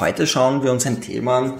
Heute 0.00 0.26
schauen 0.26 0.64
wir 0.64 0.72
uns 0.72 0.86
ein 0.86 1.00
Thema 1.00 1.38
an, 1.38 1.54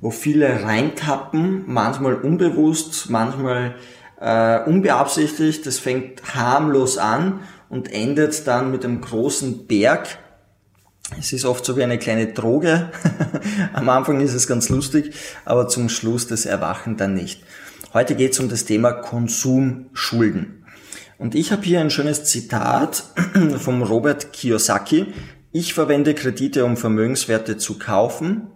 wo 0.00 0.10
viele 0.10 0.62
reintappen, 0.62 1.64
manchmal 1.66 2.16
unbewusst, 2.16 3.08
manchmal 3.08 3.76
äh, 4.20 4.60
unbeabsichtigt. 4.64 5.64
Das 5.64 5.78
fängt 5.78 6.34
harmlos 6.34 6.98
an 6.98 7.40
und 7.70 7.90
endet 7.90 8.46
dann 8.46 8.70
mit 8.70 8.84
einem 8.84 9.00
großen 9.00 9.66
Berg. 9.66 10.18
Es 11.18 11.32
ist 11.32 11.46
oft 11.46 11.64
so 11.64 11.78
wie 11.78 11.82
eine 11.82 11.98
kleine 11.98 12.34
Droge. 12.34 12.90
Am 13.72 13.88
Anfang 13.88 14.20
ist 14.20 14.34
es 14.34 14.46
ganz 14.46 14.68
lustig, 14.68 15.14
aber 15.46 15.66
zum 15.68 15.88
Schluss 15.88 16.26
das 16.26 16.44
Erwachen 16.44 16.98
dann 16.98 17.14
nicht. 17.14 17.42
Heute 17.94 18.16
geht 18.16 18.32
es 18.32 18.40
um 18.40 18.50
das 18.50 18.66
Thema 18.66 18.92
Konsumschulden. 18.92 20.65
Und 21.18 21.34
ich 21.34 21.50
habe 21.52 21.62
hier 21.62 21.80
ein 21.80 21.90
schönes 21.90 22.24
Zitat 22.24 23.04
vom 23.58 23.82
Robert 23.82 24.32
Kiyosaki. 24.32 25.06
Ich 25.52 25.72
verwende 25.72 26.14
Kredite, 26.14 26.64
um 26.64 26.76
Vermögenswerte 26.76 27.56
zu 27.56 27.78
kaufen. 27.78 28.48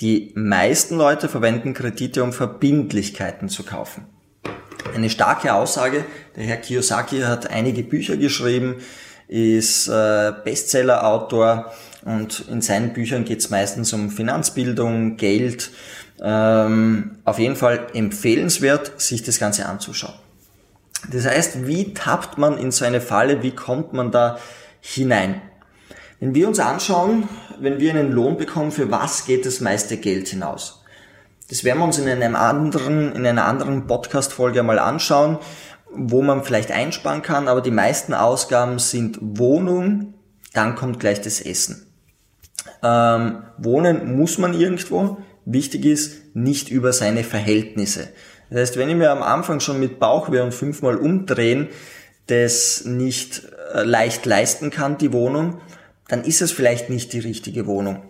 Die 0.00 0.32
meisten 0.34 0.96
Leute 0.96 1.28
verwenden 1.28 1.74
Kredite, 1.74 2.24
um 2.24 2.32
Verbindlichkeiten 2.32 3.50
zu 3.50 3.64
kaufen. 3.64 4.06
Eine 4.94 5.10
starke 5.10 5.52
Aussage. 5.52 6.04
Der 6.36 6.44
Herr 6.44 6.56
Kiyosaki 6.56 7.20
hat 7.20 7.50
einige 7.50 7.82
Bücher 7.82 8.16
geschrieben, 8.16 8.76
ist 9.28 9.88
äh, 9.88 10.32
Bestseller-Autor 10.42 11.70
und 12.04 12.46
in 12.48 12.62
seinen 12.62 12.94
Büchern 12.94 13.24
geht 13.24 13.40
es 13.40 13.50
meistens 13.50 13.92
um 13.92 14.10
Finanzbildung, 14.10 15.18
Geld. 15.18 15.70
Ähm, 16.22 17.18
auf 17.24 17.38
jeden 17.38 17.56
Fall 17.56 17.88
empfehlenswert, 17.92 18.98
sich 19.00 19.22
das 19.22 19.38
Ganze 19.38 19.66
anzuschauen. 19.66 20.14
Das 21.10 21.26
heißt, 21.26 21.66
wie 21.66 21.94
tappt 21.94 22.38
man 22.38 22.58
in 22.58 22.70
so 22.70 22.84
eine 22.84 23.00
Falle, 23.00 23.42
wie 23.42 23.52
kommt 23.52 23.92
man 23.92 24.10
da 24.10 24.38
hinein? 24.80 25.40
Wenn 26.18 26.34
wir 26.34 26.48
uns 26.48 26.58
anschauen, 26.58 27.28
wenn 27.58 27.80
wir 27.80 27.90
einen 27.90 28.12
Lohn 28.12 28.36
bekommen, 28.36 28.72
für 28.72 28.90
was 28.90 29.24
geht 29.24 29.46
das 29.46 29.60
meiste 29.60 29.96
Geld 29.96 30.28
hinaus? 30.28 30.84
Das 31.48 31.64
werden 31.64 31.78
wir 31.78 31.84
uns 31.84 31.98
in 31.98 32.08
einem 32.08 32.36
anderen, 32.36 33.14
in 33.16 33.26
einer 33.26 33.46
anderen 33.46 33.86
Podcast-Folge 33.86 34.62
mal 34.62 34.78
anschauen, 34.78 35.38
wo 35.90 36.22
man 36.22 36.44
vielleicht 36.44 36.70
einsparen 36.70 37.22
kann, 37.22 37.48
aber 37.48 37.60
die 37.60 37.70
meisten 37.70 38.14
Ausgaben 38.14 38.78
sind 38.78 39.18
Wohnung, 39.20 40.14
dann 40.52 40.76
kommt 40.76 41.00
gleich 41.00 41.20
das 41.20 41.40
Essen. 41.40 41.86
Ähm, 42.82 43.42
wohnen 43.58 44.16
muss 44.16 44.38
man 44.38 44.54
irgendwo. 44.54 45.18
Wichtig 45.44 45.84
ist, 45.86 46.34
nicht 46.34 46.70
über 46.70 46.92
seine 46.92 47.24
Verhältnisse. 47.24 48.08
Das 48.50 48.60
heißt, 48.60 48.76
wenn 48.76 48.88
ich 48.88 48.96
mir 48.96 49.10
am 49.10 49.22
Anfang 49.22 49.60
schon 49.60 49.80
mit 49.80 49.98
Bauchweh 49.98 50.40
und 50.40 50.52
fünfmal 50.52 50.96
umdrehen 50.96 51.68
das 52.30 52.84
nicht 52.84 53.42
äh, 53.74 53.82
leicht 53.82 54.24
leisten 54.24 54.70
kann, 54.70 54.98
die 54.98 55.12
Wohnung, 55.12 55.60
dann 56.08 56.24
ist 56.24 56.42
es 56.42 56.52
vielleicht 56.52 56.90
nicht 56.90 57.12
die 57.12 57.18
richtige 57.18 57.66
Wohnung. 57.66 58.02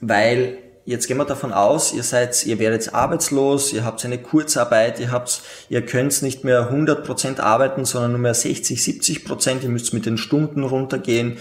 Weil 0.00 0.58
jetzt 0.84 1.08
gehen 1.08 1.16
wir 1.16 1.24
davon 1.24 1.52
aus, 1.52 1.92
ihr 1.92 2.04
seid, 2.04 2.46
ihr 2.46 2.58
werdet 2.58 2.94
arbeitslos, 2.94 3.72
ihr 3.72 3.84
habt 3.84 4.04
eine 4.04 4.18
Kurzarbeit, 4.18 5.00
ihr 5.00 5.10
habt, 5.10 5.42
ihr 5.68 5.84
könnt 5.84 6.22
nicht 6.22 6.44
mehr 6.44 6.70
100% 6.72 7.40
arbeiten, 7.40 7.84
sondern 7.84 8.12
nur 8.12 8.20
mehr 8.20 8.34
60, 8.34 8.78
70%, 8.80 9.62
ihr 9.62 9.68
müsst 9.68 9.92
mit 9.92 10.06
den 10.06 10.18
Stunden 10.18 10.62
runtergehen, 10.62 11.38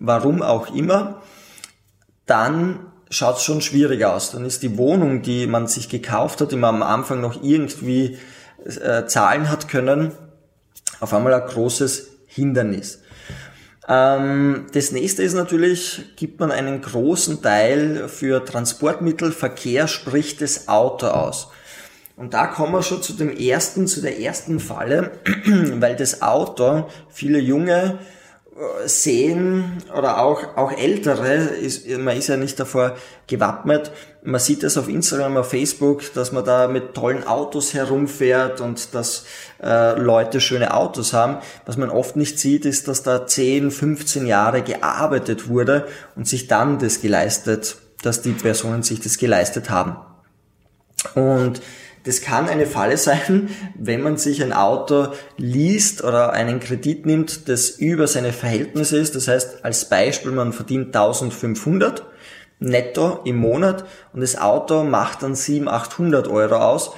warum 0.00 0.42
auch 0.42 0.74
immer, 0.74 1.22
dann 2.26 2.80
schaut 3.10 3.36
es 3.36 3.42
schon 3.42 3.60
schwierig 3.60 4.04
aus. 4.04 4.32
Dann 4.32 4.44
ist 4.44 4.62
die 4.62 4.76
Wohnung, 4.76 5.22
die 5.22 5.46
man 5.46 5.66
sich 5.66 5.88
gekauft 5.88 6.40
hat, 6.40 6.52
die 6.52 6.56
man 6.56 6.76
am 6.76 6.82
Anfang 6.82 7.20
noch 7.20 7.42
irgendwie 7.42 8.18
äh, 8.64 9.06
zahlen 9.06 9.50
hat 9.50 9.68
können, 9.68 10.12
auf 11.00 11.14
einmal 11.14 11.34
ein 11.34 11.46
großes 11.48 12.08
Hindernis. 12.26 13.00
Ähm, 13.88 14.66
das 14.72 14.92
nächste 14.92 15.22
ist 15.22 15.34
natürlich, 15.34 16.16
gibt 16.16 16.40
man 16.40 16.50
einen 16.50 16.82
großen 16.82 17.40
Teil 17.40 18.08
für 18.08 18.44
Transportmittelverkehr, 18.44 19.88
sprich 19.88 20.36
das 20.36 20.68
Auto 20.68 21.06
aus. 21.06 21.48
Und 22.16 22.34
da 22.34 22.48
kommen 22.48 22.72
wir 22.72 22.82
schon 22.82 23.02
zu 23.02 23.12
dem 23.12 23.34
ersten, 23.34 23.86
zu 23.86 24.02
der 24.02 24.20
ersten 24.20 24.60
Falle, 24.60 25.12
weil 25.46 25.96
das 25.96 26.20
Auto 26.20 26.88
viele 27.08 27.38
junge 27.38 28.00
sehen 28.86 29.82
oder 29.96 30.20
auch, 30.20 30.56
auch 30.56 30.72
ältere, 30.72 31.34
ist, 31.34 31.88
man 31.88 32.16
ist 32.16 32.28
ja 32.28 32.36
nicht 32.36 32.58
davor 32.58 32.96
gewappnet. 33.26 33.92
Man 34.22 34.40
sieht 34.40 34.62
das 34.62 34.76
auf 34.76 34.88
Instagram, 34.88 35.36
auf 35.36 35.50
Facebook, 35.50 36.12
dass 36.14 36.32
man 36.32 36.44
da 36.44 36.66
mit 36.66 36.94
tollen 36.94 37.26
Autos 37.26 37.72
herumfährt 37.74 38.60
und 38.60 38.94
dass 38.94 39.24
äh, 39.62 39.98
Leute 39.98 40.40
schöne 40.40 40.74
Autos 40.74 41.12
haben. 41.12 41.38
Was 41.66 41.76
man 41.76 41.90
oft 41.90 42.16
nicht 42.16 42.38
sieht, 42.38 42.64
ist, 42.64 42.88
dass 42.88 43.02
da 43.02 43.26
10, 43.26 43.70
15 43.70 44.26
Jahre 44.26 44.62
gearbeitet 44.62 45.48
wurde 45.48 45.86
und 46.16 46.26
sich 46.26 46.48
dann 46.48 46.78
das 46.78 47.00
geleistet, 47.00 47.76
dass 48.02 48.22
die 48.22 48.32
Personen 48.32 48.82
sich 48.82 49.00
das 49.00 49.18
geleistet 49.18 49.70
haben. 49.70 49.96
Und 51.14 51.60
das 52.08 52.22
kann 52.22 52.48
eine 52.48 52.64
Falle 52.66 52.96
sein, 52.96 53.50
wenn 53.78 54.00
man 54.00 54.16
sich 54.16 54.42
ein 54.42 54.54
Auto 54.54 55.08
liest 55.36 56.02
oder 56.02 56.32
einen 56.32 56.58
Kredit 56.58 57.04
nimmt, 57.04 57.50
das 57.50 57.68
über 57.68 58.06
seine 58.06 58.32
Verhältnisse 58.32 58.96
ist. 58.96 59.14
Das 59.14 59.28
heißt, 59.28 59.62
als 59.62 59.90
Beispiel, 59.90 60.32
man 60.32 60.54
verdient 60.54 60.86
1500 60.86 62.06
netto 62.60 63.20
im 63.26 63.36
Monat 63.36 63.84
und 64.14 64.22
das 64.22 64.38
Auto 64.38 64.84
macht 64.84 65.22
dann 65.22 65.34
700, 65.34 65.74
800 65.74 66.28
Euro 66.28 66.56
aus. 66.56 66.92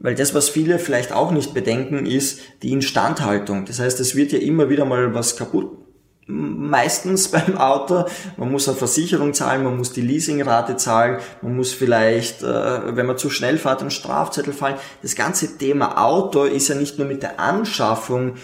Weil 0.00 0.14
das, 0.14 0.34
was 0.34 0.48
viele 0.48 0.78
vielleicht 0.78 1.12
auch 1.12 1.30
nicht 1.30 1.52
bedenken, 1.52 2.06
ist 2.06 2.40
die 2.62 2.72
Instandhaltung. 2.72 3.66
Das 3.66 3.80
heißt, 3.80 4.00
es 4.00 4.16
wird 4.16 4.32
ja 4.32 4.38
immer 4.38 4.70
wieder 4.70 4.86
mal 4.86 5.14
was 5.14 5.36
kaputt 5.36 5.83
meistens 6.26 7.28
beim 7.32 7.58
Auto. 7.58 8.04
Man 8.36 8.50
muss 8.50 8.68
eine 8.68 8.76
Versicherung 8.76 9.34
zahlen, 9.34 9.64
man 9.64 9.76
muss 9.76 9.92
die 9.92 10.00
Leasingrate 10.00 10.76
zahlen, 10.76 11.18
man 11.42 11.56
muss 11.56 11.72
vielleicht, 11.72 12.42
äh, 12.42 12.96
wenn 12.96 13.06
man 13.06 13.18
zu 13.18 13.30
schnell 13.30 13.58
fährt, 13.58 13.80
einen 13.80 13.90
Strafzettel 13.90 14.52
fallen. 14.52 14.76
Das 15.02 15.14
ganze 15.14 15.58
Thema 15.58 16.02
Auto 16.02 16.44
ist 16.44 16.68
ja 16.68 16.74
nicht 16.74 16.98
nur 16.98 17.06
mit 17.06 17.22
der 17.22 17.40
Anschaffung 17.40 18.34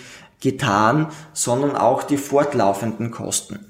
getan, 0.41 1.08
sondern 1.32 1.76
auch 1.76 2.02
die 2.02 2.16
fortlaufenden 2.16 3.10
Kosten. 3.10 3.66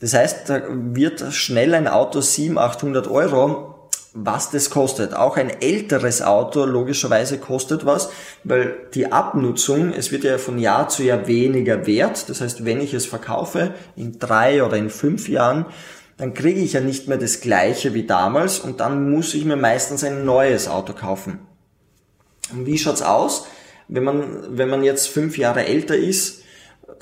Das 0.00 0.14
heißt, 0.14 0.48
da 0.48 0.62
wird 0.68 1.32
schnell 1.32 1.74
ein 1.74 1.88
Auto 1.88 2.20
700, 2.20 2.76
800 2.76 3.08
Euro 3.08 3.77
was 4.24 4.50
das 4.50 4.70
kostet. 4.70 5.14
Auch 5.14 5.36
ein 5.36 5.50
älteres 5.60 6.22
Auto 6.22 6.64
logischerweise 6.64 7.38
kostet 7.38 7.86
was, 7.86 8.10
weil 8.44 8.74
die 8.94 9.12
Abnutzung, 9.12 9.92
es 9.92 10.10
wird 10.10 10.24
ja 10.24 10.38
von 10.38 10.58
Jahr 10.58 10.88
zu 10.88 11.02
Jahr 11.02 11.26
weniger 11.26 11.86
wert. 11.86 12.28
Das 12.28 12.40
heißt, 12.40 12.64
wenn 12.64 12.80
ich 12.80 12.94
es 12.94 13.06
verkaufe 13.06 13.74
in 13.96 14.18
drei 14.18 14.64
oder 14.64 14.76
in 14.76 14.90
fünf 14.90 15.28
Jahren, 15.28 15.66
dann 16.16 16.34
kriege 16.34 16.60
ich 16.60 16.72
ja 16.72 16.80
nicht 16.80 17.06
mehr 17.06 17.18
das 17.18 17.40
gleiche 17.40 17.94
wie 17.94 18.04
damals 18.04 18.58
und 18.58 18.80
dann 18.80 19.10
muss 19.10 19.34
ich 19.34 19.44
mir 19.44 19.56
meistens 19.56 20.02
ein 20.02 20.24
neues 20.24 20.66
Auto 20.68 20.92
kaufen. 20.92 21.38
Und 22.52 22.66
wie 22.66 22.78
schaut's 22.78 23.02
aus, 23.02 23.46
wenn 23.86 24.04
man, 24.04 24.22
wenn 24.50 24.68
man 24.68 24.82
jetzt 24.82 25.08
fünf 25.08 25.38
Jahre 25.38 25.64
älter 25.64 25.96
ist, 25.96 26.42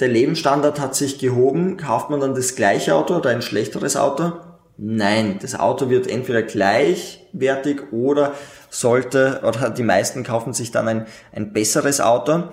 der 0.00 0.08
Lebensstandard 0.08 0.80
hat 0.80 0.94
sich 0.94 1.18
gehoben, 1.18 1.78
kauft 1.78 2.10
man 2.10 2.20
dann 2.20 2.34
das 2.34 2.56
gleiche 2.56 2.94
Auto 2.94 3.16
oder 3.16 3.30
ein 3.30 3.40
schlechteres 3.40 3.96
Auto? 3.96 4.32
Nein, 4.78 5.38
das 5.40 5.58
Auto 5.58 5.88
wird 5.88 6.06
entweder 6.06 6.42
gleichwertig 6.42 7.92
oder 7.92 8.34
sollte, 8.68 9.40
oder 9.42 9.70
die 9.70 9.82
meisten 9.82 10.22
kaufen 10.22 10.52
sich 10.52 10.70
dann 10.70 10.86
ein, 10.86 11.06
ein 11.32 11.52
besseres 11.52 12.00
Auto. 12.00 12.44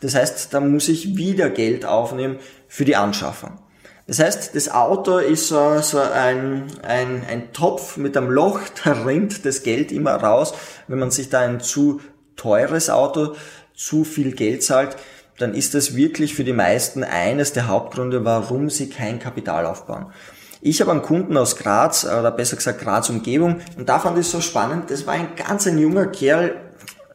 Das 0.00 0.14
heißt, 0.14 0.54
da 0.54 0.60
muss 0.60 0.88
ich 0.88 1.16
wieder 1.16 1.50
Geld 1.50 1.84
aufnehmen 1.84 2.38
für 2.66 2.86
die 2.86 2.96
Anschaffung. 2.96 3.58
Das 4.06 4.20
heißt, 4.20 4.54
das 4.54 4.70
Auto 4.70 5.18
ist 5.18 5.48
so, 5.48 5.80
so 5.80 5.98
ein, 5.98 6.66
ein, 6.82 7.24
ein 7.28 7.52
Topf 7.52 7.96
mit 7.96 8.16
einem 8.16 8.30
Loch, 8.30 8.60
da 8.84 8.92
rinnt 9.04 9.44
das 9.44 9.62
Geld 9.62 9.92
immer 9.92 10.14
raus. 10.14 10.54
Wenn 10.88 10.98
man 10.98 11.10
sich 11.10 11.28
da 11.28 11.40
ein 11.40 11.60
zu 11.60 12.00
teures 12.36 12.88
Auto 12.88 13.34
zu 13.74 14.04
viel 14.04 14.32
Geld 14.32 14.62
zahlt, 14.62 14.96
dann 15.38 15.52
ist 15.52 15.74
das 15.74 15.94
wirklich 15.94 16.34
für 16.34 16.44
die 16.44 16.54
meisten 16.54 17.04
eines 17.04 17.52
der 17.52 17.66
Hauptgründe, 17.66 18.24
warum 18.24 18.70
sie 18.70 18.88
kein 18.88 19.18
Kapital 19.18 19.66
aufbauen. 19.66 20.06
Ich 20.60 20.80
habe 20.80 20.90
einen 20.90 21.02
Kunden 21.02 21.36
aus 21.36 21.56
Graz, 21.56 22.04
oder 22.04 22.30
besser 22.30 22.56
gesagt 22.56 22.80
Graz 22.80 23.10
Umgebung, 23.10 23.60
und 23.76 23.88
da 23.88 23.98
fand 23.98 24.18
ich 24.18 24.26
es 24.26 24.32
so 24.32 24.40
spannend, 24.40 24.90
das 24.90 25.06
war 25.06 25.14
ein 25.14 25.28
ganz 25.36 25.66
ein 25.66 25.78
junger 25.78 26.06
Kerl, 26.06 26.54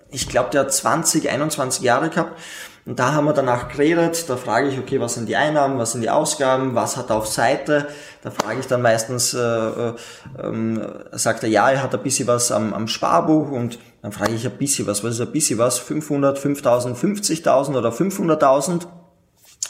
ich 0.09 0.27
glaube, 0.27 0.49
der 0.51 0.61
hat 0.61 0.73
20, 0.73 1.29
21 1.29 1.83
Jahre 1.83 2.09
gehabt, 2.09 2.37
und 2.85 2.97
da 2.97 3.13
haben 3.13 3.25
wir 3.25 3.33
danach 3.33 3.69
geredet, 3.69 4.27
da 4.27 4.37
frage 4.37 4.69
ich, 4.69 4.79
okay, 4.79 4.99
was 4.99 5.13
sind 5.13 5.29
die 5.29 5.35
Einnahmen, 5.35 5.77
was 5.77 5.91
sind 5.91 6.01
die 6.01 6.09
Ausgaben, 6.09 6.73
was 6.73 6.97
hat 6.97 7.11
er 7.11 7.17
auf 7.17 7.27
Seite, 7.27 7.87
da 8.23 8.31
frage 8.31 8.59
ich 8.59 8.65
dann 8.65 8.81
meistens, 8.81 9.35
äh, 9.35 9.39
äh, 9.39 9.93
äh, 10.39 10.97
sagt 11.11 11.43
er, 11.43 11.49
ja, 11.49 11.69
er 11.69 11.83
hat 11.83 11.93
ein 11.93 12.01
bisschen 12.01 12.27
was 12.27 12.51
am, 12.51 12.73
am 12.73 12.87
Sparbuch. 12.87 13.51
Und 13.51 13.77
dann 14.01 14.11
frage 14.11 14.33
ich 14.33 14.45
ein 14.45 14.57
bisschen 14.57 14.87
was, 14.87 15.03
was 15.03 15.13
ist 15.13 15.21
ein 15.21 15.31
bisschen 15.31 15.59
was, 15.59 15.77
500, 15.77 16.39
5000, 16.39 16.97
50.000 16.97 17.77
oder 17.77 17.89
500.000 17.89 18.87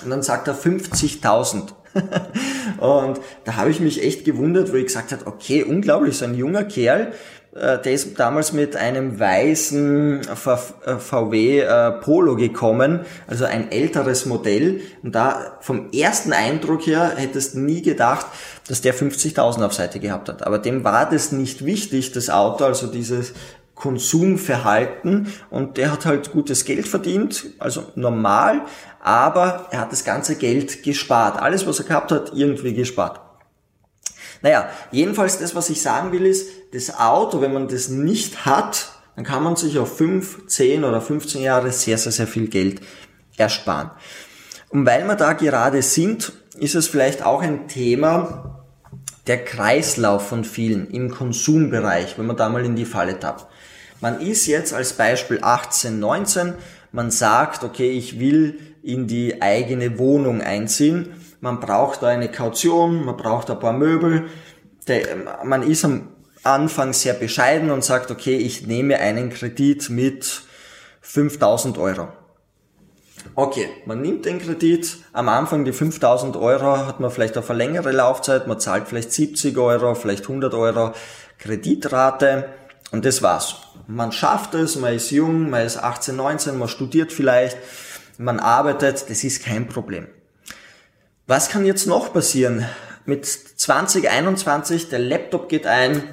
Und 0.03 0.09
dann 0.09 0.23
sagt 0.23 0.47
er 0.47 0.55
50.000. 0.55 1.73
und 2.79 3.19
da 3.43 3.55
habe 3.57 3.69
ich 3.69 3.79
mich 3.79 4.03
echt 4.03 4.23
gewundert, 4.25 4.71
wo 4.71 4.75
ich 4.77 4.85
gesagt 4.85 5.11
habe, 5.11 5.27
okay, 5.27 5.63
unglaublich, 5.63 6.17
so 6.17 6.25
ein 6.25 6.35
junger 6.35 6.63
Kerl, 6.63 7.13
äh, 7.53 7.79
der 7.79 7.91
ist 7.91 8.17
damals 8.17 8.53
mit 8.53 8.77
einem 8.77 9.19
weißen 9.19 10.21
VW 10.23 11.59
äh, 11.59 11.91
Polo 11.99 12.35
gekommen, 12.37 13.01
also 13.27 13.45
ein 13.45 13.71
älteres 13.71 14.25
Modell. 14.25 14.81
Und 15.03 15.15
da 15.15 15.57
vom 15.59 15.91
ersten 15.91 16.31
Eindruck 16.31 16.87
her 16.87 17.13
hättest 17.15 17.55
nie 17.55 17.81
gedacht, 17.81 18.25
dass 18.67 18.81
der 18.81 18.95
50.000 18.95 19.65
auf 19.65 19.73
Seite 19.73 19.99
gehabt 19.99 20.29
hat. 20.29 20.47
Aber 20.47 20.59
dem 20.59 20.83
war 20.85 21.09
das 21.09 21.33
nicht 21.33 21.65
wichtig, 21.65 22.13
das 22.13 22.29
Auto, 22.29 22.63
also 22.63 22.87
dieses 22.87 23.33
Konsumverhalten 23.81 25.33
und 25.49 25.77
der 25.77 25.91
hat 25.91 26.05
halt 26.05 26.31
gutes 26.31 26.65
Geld 26.65 26.87
verdient, 26.87 27.47
also 27.57 27.91
normal, 27.95 28.61
aber 28.99 29.69
er 29.71 29.79
hat 29.79 29.91
das 29.91 30.03
ganze 30.03 30.35
Geld 30.35 30.83
gespart. 30.83 31.41
Alles, 31.41 31.65
was 31.65 31.79
er 31.79 31.85
gehabt 31.85 32.11
hat, 32.11 32.31
irgendwie 32.35 32.75
gespart. 32.75 33.19
Naja, 34.43 34.69
jedenfalls 34.91 35.39
das, 35.39 35.55
was 35.55 35.71
ich 35.71 35.81
sagen 35.81 36.11
will, 36.11 36.27
ist, 36.27 36.47
das 36.73 36.99
Auto, 36.99 37.41
wenn 37.41 37.53
man 37.53 37.67
das 37.67 37.89
nicht 37.89 38.45
hat, 38.45 38.91
dann 39.15 39.25
kann 39.25 39.41
man 39.41 39.55
sich 39.55 39.79
auf 39.79 39.97
5, 39.97 40.45
10 40.45 40.83
oder 40.83 41.01
15 41.01 41.41
Jahre 41.41 41.71
sehr, 41.71 41.97
sehr, 41.97 42.11
sehr 42.11 42.27
viel 42.27 42.49
Geld 42.49 42.81
ersparen. 43.35 43.89
Und 44.69 44.85
weil 44.85 45.05
wir 45.07 45.15
da 45.15 45.33
gerade 45.33 45.81
sind, 45.81 46.33
ist 46.55 46.75
es 46.75 46.87
vielleicht 46.87 47.25
auch 47.25 47.41
ein 47.41 47.67
Thema, 47.67 48.63
der 49.25 49.43
Kreislauf 49.43 50.27
von 50.27 50.43
vielen 50.43 50.87
im 50.91 51.09
Konsumbereich, 51.09 52.19
wenn 52.19 52.27
man 52.27 52.37
da 52.37 52.47
mal 52.49 52.63
in 52.63 52.75
die 52.75 52.85
Falle 52.85 53.19
tappt. 53.19 53.47
Man 54.01 54.19
ist 54.19 54.47
jetzt 54.47 54.73
als 54.73 54.93
Beispiel 54.93 55.39
18, 55.41 55.99
19, 55.99 56.53
man 56.91 57.11
sagt, 57.11 57.63
okay, 57.63 57.91
ich 57.91 58.19
will 58.19 58.59
in 58.83 59.07
die 59.07 59.41
eigene 59.41 59.97
Wohnung 59.97 60.41
einziehen. 60.41 61.13
Man 61.39 61.59
braucht 61.59 62.03
da 62.03 62.07
eine 62.07 62.29
Kaution, 62.29 63.05
man 63.05 63.15
braucht 63.15 63.49
ein 63.49 63.59
paar 63.59 63.73
Möbel. 63.73 64.25
Man 65.43 65.63
ist 65.63 65.85
am 65.85 66.09
Anfang 66.43 66.93
sehr 66.93 67.13
bescheiden 67.13 67.69
und 67.69 67.83
sagt, 67.83 68.11
okay, 68.11 68.35
ich 68.35 68.65
nehme 68.65 68.97
einen 68.99 69.29
Kredit 69.29 69.89
mit 69.89 70.41
5000 71.01 71.77
Euro. 71.77 72.09
Okay, 73.35 73.69
man 73.85 74.01
nimmt 74.01 74.25
den 74.25 74.39
Kredit, 74.39 74.97
am 75.13 75.29
Anfang 75.29 75.63
die 75.63 75.73
5000 75.73 76.35
Euro 76.37 76.77
hat 76.77 76.99
man 76.99 77.11
vielleicht 77.11 77.37
auf 77.37 77.51
eine 77.51 77.59
längere 77.59 77.91
Laufzeit, 77.91 78.47
man 78.47 78.59
zahlt 78.59 78.87
vielleicht 78.87 79.11
70 79.11 79.55
Euro, 79.57 79.93
vielleicht 79.93 80.23
100 80.23 80.53
Euro 80.55 80.93
Kreditrate 81.37 82.49
und 82.91 83.05
das 83.05 83.21
war's. 83.21 83.57
Man 83.87 84.11
schafft 84.11 84.53
es, 84.53 84.75
man 84.75 84.93
ist 84.93 85.11
jung, 85.11 85.49
man 85.49 85.65
ist 85.65 85.77
18, 85.77 86.15
19, 86.15 86.57
man 86.57 86.67
studiert 86.67 87.11
vielleicht, 87.11 87.57
man 88.17 88.39
arbeitet, 88.39 89.09
das 89.09 89.23
ist 89.23 89.43
kein 89.43 89.67
Problem. 89.67 90.07
Was 91.27 91.49
kann 91.49 91.65
jetzt 91.65 91.87
noch 91.87 92.13
passieren? 92.13 92.65
Mit 93.05 93.25
2021, 93.25 94.89
der 94.89 94.99
Laptop 94.99 95.49
geht 95.49 95.65
ein, 95.65 96.03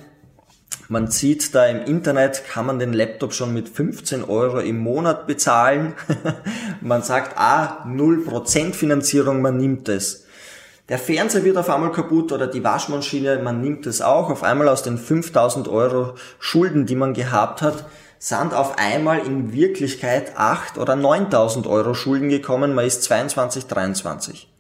man 0.91 1.11
sieht 1.11 1.55
da 1.55 1.67
im 1.67 1.85
Internet, 1.85 2.45
kann 2.49 2.65
man 2.65 2.79
den 2.79 2.95
Laptop 2.95 3.35
schon 3.35 3.53
mit 3.53 3.69
15 3.69 4.25
Euro 4.25 4.61
im 4.61 4.79
Monat 4.79 5.27
bezahlen. 5.27 5.95
man 6.81 7.03
sagt, 7.03 7.37
ah, 7.37 7.85
0% 7.87 8.73
Finanzierung, 8.73 9.43
man 9.43 9.59
nimmt 9.59 9.91
es. 9.91 10.28
Der 10.89 10.99
Fernseher 10.99 11.45
wird 11.45 11.59
auf 11.59 11.69
einmal 11.69 11.93
kaputt 11.93 12.33
oder 12.33 12.47
die 12.47 12.65
Waschmaschine, 12.65 13.41
man 13.41 13.61
nimmt 13.61 13.87
es 13.87 14.01
auch. 14.01 14.31
Auf 14.31 14.43
einmal 14.43 14.69
aus 14.69 14.83
den 14.83 14.97
5000 14.97 15.69
Euro 15.69 16.15
Schulden, 16.39 16.87
die 16.87 16.97
man 16.97 17.13
gehabt 17.13 17.61
hat, 17.61 17.85
sind 18.19 18.55
auf 18.55 18.79
einmal 18.79 19.19
in 19.19 19.53
Wirklichkeit 19.53 20.33
8 20.37 20.79
oder 20.79 20.97
9000 20.97 21.67
Euro 21.67 21.93
Schulden 21.93 22.31
gekommen. 22.31 22.75
Man 22.75 22.87
ist 22.87 23.03
22, 23.03 23.67
23. 23.67 24.51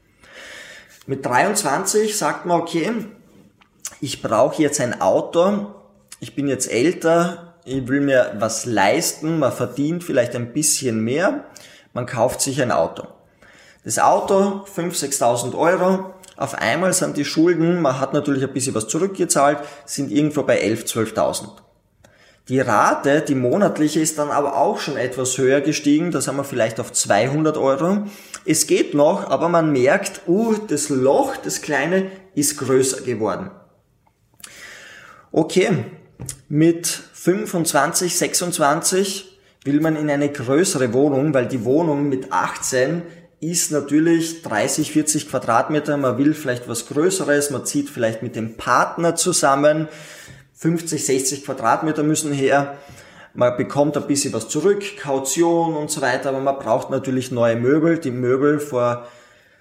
Mit 1.07 1.25
23 1.25 2.17
sagt 2.17 2.45
man, 2.45 2.61
okay, 2.61 2.93
ich 4.03 4.21
brauche 4.21 4.63
jetzt 4.63 4.81
ein 4.83 5.01
Auto, 5.01 5.69
ich 6.21 6.35
bin 6.35 6.47
jetzt 6.47 6.71
älter, 6.71 7.55
ich 7.65 7.89
will 7.89 8.03
mir 8.03 8.35
was 8.39 8.67
leisten, 8.67 9.39
man 9.39 9.53
verdient 9.53 10.05
vielleicht 10.05 10.37
ein 10.37 10.53
bisschen 10.53 11.03
mehr, 11.03 11.45
man 11.95 12.05
kauft 12.05 12.43
sich 12.43 12.61
ein 12.61 12.71
Auto. 12.71 13.05
Das 13.85 13.99
Auto, 13.99 14.67
5.000, 14.77 15.19
6.000 15.19 15.57
Euro, 15.57 16.15
auf 16.39 16.55
einmal 16.55 16.93
sind 16.93 17.17
die 17.17 17.25
Schulden, 17.25 17.83
man 17.83 17.99
hat 17.99 18.13
natürlich 18.15 18.45
ein 18.45 18.53
bisschen 18.53 18.75
was 18.75 18.87
zurückgezahlt, 18.87 19.59
sind 19.85 20.11
irgendwo 20.11 20.45
bei 20.45 20.63
11.000, 20.63 21.15
12.000. 21.15 21.49
Die 22.49 22.61
Rate, 22.61 23.21
die 23.21 23.35
monatliche, 23.35 24.01
ist 24.01 24.19
dann 24.19 24.31
aber 24.31 24.57
auch 24.57 24.79
schon 24.79 24.97
etwas 24.97 25.37
höher 25.37 25.61
gestiegen. 25.61 26.13
Da 26.13 26.23
sind 26.23 26.37
wir 26.37 26.45
vielleicht 26.45 26.81
auf 26.81 26.93
200 26.93 27.59
Euro. 27.59 28.05
Es 28.47 28.67
geht 28.67 28.95
noch, 28.95 29.29
aber 29.29 29.51
man 29.51 29.71
merkt, 29.71 30.23
uh, 30.27 30.55
das 30.67 30.89
Loch, 30.89 31.37
das 31.37 31.61
kleine, 31.61 32.11
ist 32.35 32.57
größer 32.57 33.03
geworden. 33.03 33.51
Okay, 35.31 35.85
mit 36.49 36.87
25, 36.87 38.17
26 38.17 39.39
will 39.65 39.81
man 39.81 39.97
in 39.97 40.09
eine 40.09 40.31
größere 40.31 40.95
Wohnung, 40.95 41.35
weil 41.35 41.49
die 41.49 41.65
Wohnung 41.65 42.09
mit 42.09 42.33
18 42.33 43.03
ist 43.41 43.71
natürlich 43.71 44.43
30, 44.43 44.91
40 44.93 45.29
Quadratmeter. 45.31 45.97
Man 45.97 46.19
will 46.19 46.35
vielleicht 46.35 46.69
was 46.69 46.87
Größeres, 46.87 47.51
man 47.51 47.65
zieht 47.65 47.89
vielleicht 47.89 48.23
mit 48.23 48.37
dem 48.37 48.57
Partner 48.57 49.15
zusammen. 49.15 49.89
50, 50.55 51.07
60 51.07 51.45
Quadratmeter 51.45 52.03
müssen 52.03 52.33
her. 52.33 52.77
Man 53.35 53.57
bekommt 53.57 53.97
ein 53.97 54.07
bisschen 54.09 54.33
was 54.33 54.49
zurück, 54.49 54.83
Kaution 55.01 55.77
und 55.77 55.91
so 55.91 56.01
weiter, 56.01 56.31
aber 56.31 56.41
man 56.41 56.59
braucht 56.59 56.91
natürlich 56.91 57.31
neue 57.31 57.55
Möbel. 57.55 57.99
Die 57.99 58.11
Möbel 58.11 58.59
vor 58.59 59.07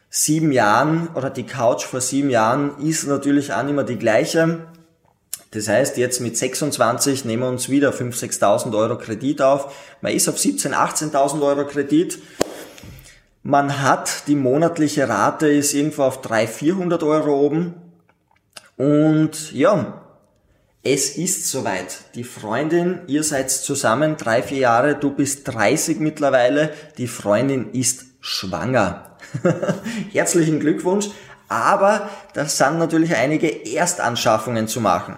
sieben 0.10 0.52
Jahren 0.52 1.10
oder 1.14 1.30
die 1.30 1.46
Couch 1.46 1.84
vor 1.84 2.02
sieben 2.02 2.32
Jahren 2.32 2.80
ist 2.80 3.06
natürlich 3.06 3.54
auch 3.54 3.64
mehr 3.64 3.84
die 3.84 4.00
gleiche. 4.00 4.66
Das 5.52 5.68
heißt, 5.68 5.98
jetzt 5.98 6.20
mit 6.20 6.36
26 6.38 7.26
nehmen 7.26 7.44
wir 7.44 7.50
uns 7.50 7.70
wieder 7.70 7.92
5.000, 7.92 8.40
6.000 8.40 8.78
Euro 8.78 8.98
Kredit 8.98 9.42
auf. 9.42 9.74
Man 10.02 10.14
ist 10.14 10.28
auf 10.28 10.38
17.000, 10.38 11.12
18.000 11.12 11.42
Euro 11.42 11.66
Kredit. 11.66 12.20
Man 13.50 13.82
hat 13.82 14.28
die 14.28 14.36
monatliche 14.36 15.08
Rate 15.08 15.48
ist 15.48 15.74
irgendwo 15.74 16.04
auf 16.04 16.20
300, 16.20 16.50
400 16.54 17.04
Euro 17.04 17.34
oben. 17.46 17.76
Und 18.76 19.54
ja, 19.54 20.02
es 20.84 21.16
ist 21.18 21.48
soweit. 21.48 22.14
Die 22.16 22.26
Freundin, 22.26 23.04
ihr 23.08 23.24
seid 23.24 23.50
zusammen 23.50 24.18
drei, 24.18 24.44
vier 24.44 24.58
Jahre, 24.58 24.96
du 24.96 25.12
bist 25.12 25.48
30 25.48 26.02
mittlerweile, 26.02 26.74
die 26.98 27.08
Freundin 27.08 27.72
ist 27.72 28.08
schwanger. 28.20 29.16
Herzlichen 30.12 30.60
Glückwunsch. 30.60 31.08
Aber 31.48 32.10
das 32.34 32.58
sind 32.58 32.80
natürlich 32.80 33.16
einige 33.16 33.66
Erstanschaffungen 33.74 34.68
zu 34.68 34.82
machen. 34.82 35.16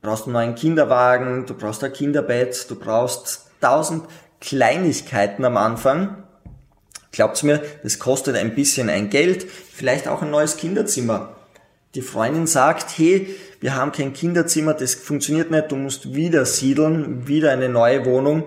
Du 0.00 0.08
brauchst 0.08 0.26
einen 0.26 0.34
neuen 0.34 0.54
Kinderwagen, 0.54 1.46
du 1.46 1.54
brauchst 1.54 1.82
ein 1.82 1.92
Kinderbett, 1.92 2.70
du 2.70 2.76
brauchst 2.76 3.50
tausend 3.60 4.04
Kleinigkeiten 4.40 5.44
am 5.44 5.56
Anfang. 5.56 6.22
Glaubt's 7.12 7.42
mir, 7.42 7.62
das 7.82 7.98
kostet 7.98 8.36
ein 8.36 8.54
bisschen 8.54 8.88
ein 8.88 9.10
Geld, 9.10 9.46
vielleicht 9.48 10.08
auch 10.08 10.22
ein 10.22 10.30
neues 10.30 10.56
Kinderzimmer. 10.56 11.36
Die 11.94 12.00
Freundin 12.00 12.46
sagt, 12.46 12.96
hey, 12.96 13.34
wir 13.60 13.76
haben 13.76 13.92
kein 13.92 14.14
Kinderzimmer, 14.14 14.72
das 14.72 14.94
funktioniert 14.94 15.50
nicht, 15.50 15.70
du 15.70 15.76
musst 15.76 16.14
wieder 16.14 16.46
siedeln, 16.46 17.28
wieder 17.28 17.52
eine 17.52 17.68
neue 17.68 18.06
Wohnung. 18.06 18.44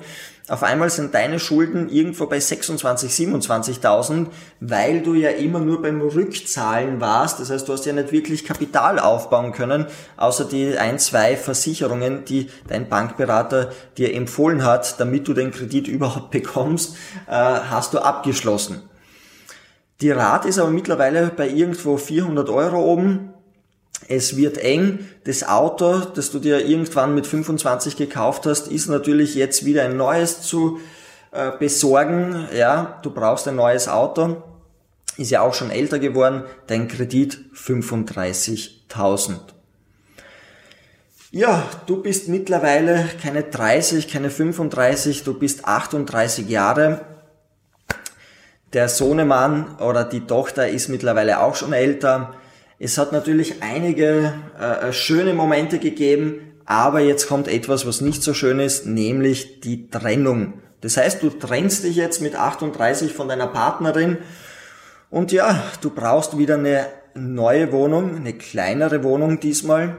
Auf 0.48 0.62
einmal 0.62 0.92
sind 0.92 1.16
deine 1.16 1.40
Schulden 1.40 1.90
irgendwo 1.90 2.28
bei 2.28 2.40
26, 2.40 3.12
27.000, 3.12 4.28
weil 4.60 5.02
du 5.02 5.16
ja 5.16 5.30
immer 5.32 5.60
nur 5.60 5.82
beim 5.82 6.02
Rückzahlen 6.02 7.02
warst. 7.02 7.40
Das 7.40 7.50
heißt, 7.50 7.68
du 7.68 7.74
hast 7.74 7.86
ja 7.88 7.94
nicht 7.94 8.12
wirklich 8.12 8.46
Kapital 8.46 9.00
aufbauen 9.00 9.54
können, 9.54 9.88
außer 10.18 10.46
die 10.46 10.78
ein, 10.78 11.00
zwei 11.00 11.36
Versicherungen, 11.36 12.25
die 12.25 12.52
dein 12.68 12.90
Bankberater 12.90 13.72
dir 13.98 14.14
empfohlen 14.14 14.64
hat, 14.64 15.00
damit 15.00 15.28
du 15.28 15.34
den 15.34 15.50
Kredit 15.50 15.88
überhaupt 15.88 16.30
bekommst, 16.30 16.96
äh, 17.25 17.32
hast 17.32 17.96
du 17.96 18.00
abgeschlossen. 18.00 18.84
Die 20.02 20.12
Rate 20.12 20.48
ist 20.48 20.60
aber 20.60 20.70
mittlerweile 20.70 21.32
bei 21.36 21.48
irgendwo 21.50 21.98
400 21.98 22.50
Euro 22.50 22.84
oben 22.84 23.34
es 24.08 24.38
wird 24.38 24.58
eng. 24.58 25.00
Das 25.24 25.48
Auto, 25.48 26.00
das 26.00 26.32
du 26.32 26.40
dir 26.40 26.66
irgendwann 26.66 27.16
mit 27.16 27.28
25 27.28 27.96
gekauft 27.96 28.46
hast, 28.46 28.68
ist 28.68 28.88
natürlich 28.88 29.36
jetzt 29.36 29.66
wieder 29.66 29.84
ein 29.84 29.98
neues 29.98 30.42
zu 30.42 30.80
äh, 31.32 31.52
besorgen. 31.58 32.48
Ja, 32.56 33.00
du 33.02 33.12
brauchst 33.12 33.48
ein 33.48 33.56
neues 33.56 33.88
Auto. 33.88 34.44
Ist 35.18 35.32
ja 35.32 35.42
auch 35.42 35.54
schon 35.54 35.72
älter 35.72 36.00
geworden. 36.00 36.44
Dein 36.68 36.88
Kredit 36.88 37.40
35.000. 37.56 39.40
Ja, 41.32 41.68
du 41.86 42.02
bist 42.02 42.30
mittlerweile 42.30 43.10
keine 43.22 43.44
30, 43.44 44.08
keine 44.08 44.30
35, 44.30 45.25
du 45.25 45.34
bist 45.34 45.66
38 45.66 46.48
Jahre. 46.48 47.02
Der 48.72 48.88
Sohnemann 48.88 49.75
oder 49.80 50.06
die 50.06 50.22
Tochter 50.22 50.70
ist 50.70 50.88
mittlerweile 50.88 51.42
auch 51.42 51.56
schon 51.56 51.74
älter 51.74 52.36
es 52.79 52.98
hat 52.98 53.12
natürlich 53.12 53.62
einige 53.62 54.34
äh, 54.60 54.91
schöne 54.91 55.34
Momente 55.34 55.79
gegeben, 55.79 56.53
aber 56.65 57.00
jetzt 57.00 57.27
kommt 57.27 57.48
etwas, 57.48 57.86
was 57.86 58.01
nicht 58.01 58.24
so 58.24 58.34
schön 58.34 58.60
ist, 58.60 58.86
nämlich 58.86 59.62
die 59.62 59.89
Trennung. 59.89 60.62
Das 60.82 60.98
heißt, 60.98 61.24
du 61.24 61.29
trennst 61.29 61.84
dich 61.84 61.96
jetzt 61.96 62.22
mit 62.22 62.36
38 62.36 63.13
von 63.13 63.27
deiner 63.27 63.48
Partnerin 63.48 64.17
Und 65.10 65.32
ja, 65.32 65.63
du 65.82 65.89
brauchst 65.89 66.38
wieder 66.38 66.55
eine 66.55 66.88
neue 67.13 67.72
Wohnung, 67.72 68.15
eine 68.15 68.34
kleinere 68.34 69.03
Wohnung 69.03 69.39
diesmal. 69.39 69.98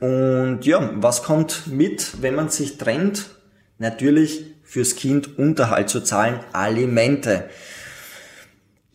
Und 0.00 0.60
ja, 0.62 0.90
was 0.96 1.22
kommt 1.22 1.68
mit, 1.68 2.20
wenn 2.20 2.34
man 2.34 2.48
sich 2.48 2.76
trennt? 2.76 3.30
Natürlich 3.78 4.44
fürs 4.62 4.96
Kind 4.96 5.38
Unterhalt 5.38 5.88
zu 5.88 6.00
zahlen, 6.00 6.40
Alimente. 6.52 7.44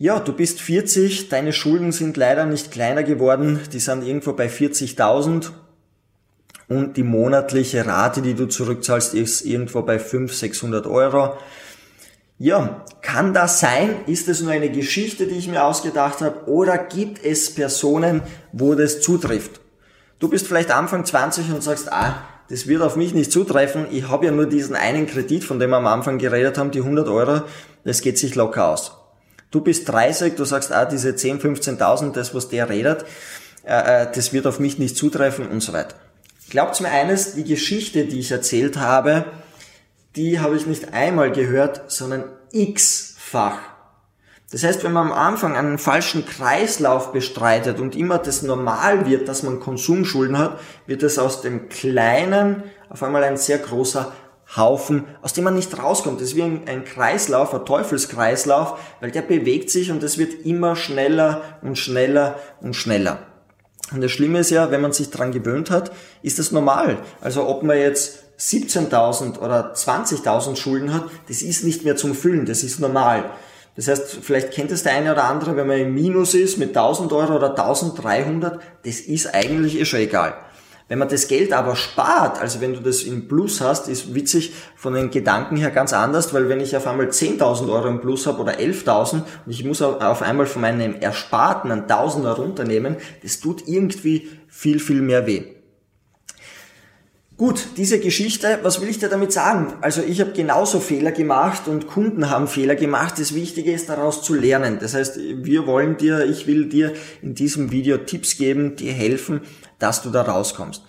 Ja, 0.00 0.20
du 0.20 0.32
bist 0.32 0.60
40, 0.60 1.28
deine 1.28 1.52
Schulden 1.52 1.90
sind 1.90 2.16
leider 2.16 2.46
nicht 2.46 2.70
kleiner 2.70 3.02
geworden, 3.02 3.58
die 3.72 3.80
sind 3.80 4.04
irgendwo 4.04 4.32
bei 4.32 4.46
40.000 4.46 5.50
und 6.68 6.96
die 6.96 7.02
monatliche 7.02 7.84
Rate, 7.84 8.22
die 8.22 8.34
du 8.34 8.46
zurückzahlst, 8.46 9.14
ist 9.14 9.42
irgendwo 9.44 9.82
bei 9.82 9.98
500, 9.98 10.36
600 10.36 10.86
Euro. 10.86 11.36
Ja, 12.38 12.84
kann 13.02 13.34
das 13.34 13.58
sein? 13.58 13.96
Ist 14.06 14.28
es 14.28 14.40
nur 14.40 14.52
eine 14.52 14.70
Geschichte, 14.70 15.26
die 15.26 15.36
ich 15.36 15.48
mir 15.48 15.64
ausgedacht 15.64 16.20
habe? 16.20 16.48
Oder 16.48 16.78
gibt 16.78 17.24
es 17.24 17.52
Personen, 17.52 18.22
wo 18.52 18.76
das 18.76 19.00
zutrifft? 19.00 19.60
Du 20.20 20.28
bist 20.28 20.46
vielleicht 20.46 20.70
Anfang 20.70 21.04
20 21.04 21.52
und 21.52 21.64
sagst, 21.64 21.92
ah, 21.92 22.22
das 22.48 22.68
wird 22.68 22.82
auf 22.82 22.94
mich 22.94 23.14
nicht 23.14 23.32
zutreffen. 23.32 23.86
Ich 23.90 24.08
habe 24.08 24.26
ja 24.26 24.30
nur 24.30 24.46
diesen 24.46 24.76
einen 24.76 25.08
Kredit, 25.08 25.42
von 25.42 25.58
dem 25.58 25.70
wir 25.70 25.78
am 25.78 25.88
Anfang 25.88 26.18
geredet 26.18 26.56
haben, 26.56 26.70
die 26.70 26.82
100 26.82 27.08
Euro. 27.08 27.42
Das 27.82 28.00
geht 28.00 28.16
sich 28.16 28.36
locker 28.36 28.68
aus. 28.68 28.97
Du 29.50 29.62
bist 29.62 29.88
30, 29.88 30.36
du 30.36 30.44
sagst, 30.44 30.72
ah, 30.72 30.84
diese 30.84 31.16
10, 31.16 31.40
15.000, 31.40 32.12
das, 32.12 32.34
was 32.34 32.48
der 32.48 32.68
redet, 32.68 33.04
äh, 33.64 34.02
äh, 34.02 34.06
das 34.14 34.32
wird 34.32 34.46
auf 34.46 34.60
mich 34.60 34.78
nicht 34.78 34.96
zutreffen 34.96 35.48
und 35.48 35.62
so 35.62 35.72
weiter. 35.72 35.94
Glaubt 36.50 36.80
mir 36.80 36.90
eines, 36.90 37.34
die 37.34 37.44
Geschichte, 37.44 38.04
die 38.04 38.20
ich 38.20 38.30
erzählt 38.30 38.78
habe, 38.78 39.26
die 40.16 40.40
habe 40.40 40.56
ich 40.56 40.66
nicht 40.66 40.92
einmal 40.92 41.30
gehört, 41.32 41.90
sondern 41.90 42.24
x-fach. 42.52 43.58
Das 44.50 44.64
heißt, 44.64 44.82
wenn 44.82 44.92
man 44.92 45.08
am 45.08 45.12
Anfang 45.12 45.56
einen 45.56 45.76
falschen 45.76 46.24
Kreislauf 46.24 47.12
bestreitet 47.12 47.80
und 47.80 47.94
immer 47.94 48.16
das 48.18 48.42
normal 48.42 49.06
wird, 49.06 49.28
dass 49.28 49.42
man 49.42 49.60
Konsumschulden 49.60 50.38
hat, 50.38 50.58
wird 50.86 51.02
es 51.02 51.18
aus 51.18 51.42
dem 51.42 51.68
Kleinen 51.68 52.62
auf 52.88 53.02
einmal 53.02 53.24
ein 53.24 53.36
sehr 53.36 53.58
großer 53.58 54.10
Haufen, 54.56 55.04
aus 55.20 55.34
dem 55.34 55.44
man 55.44 55.54
nicht 55.54 55.76
rauskommt. 55.76 56.20
Das 56.20 56.28
ist 56.28 56.36
wie 56.36 56.42
ein, 56.42 56.62
ein, 56.66 56.84
Kreislauf, 56.84 57.52
ein 57.52 57.66
Teufelskreislauf, 57.66 58.78
weil 59.00 59.10
der 59.10 59.22
bewegt 59.22 59.70
sich 59.70 59.90
und 59.90 60.02
es 60.02 60.16
wird 60.16 60.46
immer 60.46 60.74
schneller 60.74 61.42
und 61.62 61.76
schneller 61.76 62.36
und 62.60 62.74
schneller. 62.74 63.18
Und 63.92 64.02
das 64.02 64.10
Schlimme 64.10 64.40
ist 64.40 64.50
ja, 64.50 64.70
wenn 64.70 64.80
man 64.80 64.92
sich 64.92 65.10
dran 65.10 65.32
gewöhnt 65.32 65.70
hat, 65.70 65.92
ist 66.22 66.38
das 66.38 66.52
normal. 66.52 66.98
Also 67.20 67.46
ob 67.46 67.62
man 67.62 67.78
jetzt 67.78 68.24
17.000 68.38 69.38
oder 69.38 69.72
20.000 69.74 70.56
Schulden 70.56 70.94
hat, 70.94 71.04
das 71.28 71.42
ist 71.42 71.64
nicht 71.64 71.84
mehr 71.84 71.96
zum 71.96 72.14
Füllen, 72.14 72.46
das 72.46 72.62
ist 72.62 72.80
normal. 72.80 73.30
Das 73.76 73.88
heißt, 73.88 74.18
vielleicht 74.22 74.50
kennt 74.50 74.72
es 74.72 74.82
der 74.82 74.94
eine 74.94 75.12
oder 75.12 75.24
andere, 75.24 75.56
wenn 75.56 75.66
man 75.66 75.78
im 75.78 75.94
Minus 75.94 76.34
ist 76.34 76.58
mit 76.58 76.76
1000 76.76 77.12
Euro 77.12 77.36
oder 77.36 77.50
1300, 77.50 78.60
das 78.84 79.00
ist 79.00 79.32
eigentlich 79.34 79.78
eh 79.78 79.84
schon 79.84 80.00
egal. 80.00 80.34
Wenn 80.88 80.98
man 80.98 81.08
das 81.08 81.28
Geld 81.28 81.52
aber 81.52 81.76
spart, 81.76 82.40
also 82.40 82.62
wenn 82.62 82.72
du 82.72 82.80
das 82.80 83.02
im 83.02 83.28
Plus 83.28 83.60
hast, 83.60 83.88
ist 83.88 84.14
witzig 84.14 84.54
von 84.74 84.94
den 84.94 85.10
Gedanken 85.10 85.56
her 85.56 85.70
ganz 85.70 85.92
anders, 85.92 86.32
weil 86.32 86.48
wenn 86.48 86.60
ich 86.60 86.74
auf 86.76 86.86
einmal 86.86 87.08
10.000 87.08 87.70
Euro 87.70 87.88
im 87.88 88.00
Plus 88.00 88.26
habe 88.26 88.40
oder 88.40 88.52
11.000 88.58 89.12
und 89.14 89.22
ich 89.46 89.64
muss 89.64 89.82
auf 89.82 90.22
einmal 90.22 90.46
von 90.46 90.62
meinem 90.62 90.94
Ersparten 90.94 91.70
einen 91.70 91.86
Tausender 91.86 92.32
runternehmen, 92.32 92.96
das 93.22 93.38
tut 93.38 93.68
irgendwie 93.68 94.30
viel, 94.48 94.80
viel 94.80 95.02
mehr 95.02 95.26
weh. 95.26 95.57
Gut, 97.38 97.68
diese 97.76 98.00
Geschichte, 98.00 98.58
was 98.64 98.80
will 98.80 98.88
ich 98.88 98.98
dir 98.98 99.08
damit 99.08 99.32
sagen? 99.32 99.74
Also 99.80 100.02
ich 100.02 100.20
habe 100.20 100.32
genauso 100.32 100.80
Fehler 100.80 101.12
gemacht 101.12 101.68
und 101.68 101.86
Kunden 101.86 102.30
haben 102.30 102.48
Fehler 102.48 102.74
gemacht. 102.74 103.14
Das 103.16 103.32
Wichtige 103.32 103.70
ist 103.70 103.88
daraus 103.88 104.24
zu 104.24 104.34
lernen. 104.34 104.78
Das 104.80 104.94
heißt, 104.94 105.20
wir 105.44 105.64
wollen 105.68 105.96
dir, 105.96 106.24
ich 106.24 106.48
will 106.48 106.68
dir 106.68 106.94
in 107.22 107.36
diesem 107.36 107.70
Video 107.70 107.96
Tipps 107.98 108.38
geben, 108.38 108.74
die 108.74 108.90
helfen, 108.90 109.42
dass 109.78 110.02
du 110.02 110.10
da 110.10 110.22
rauskommst. 110.22 110.82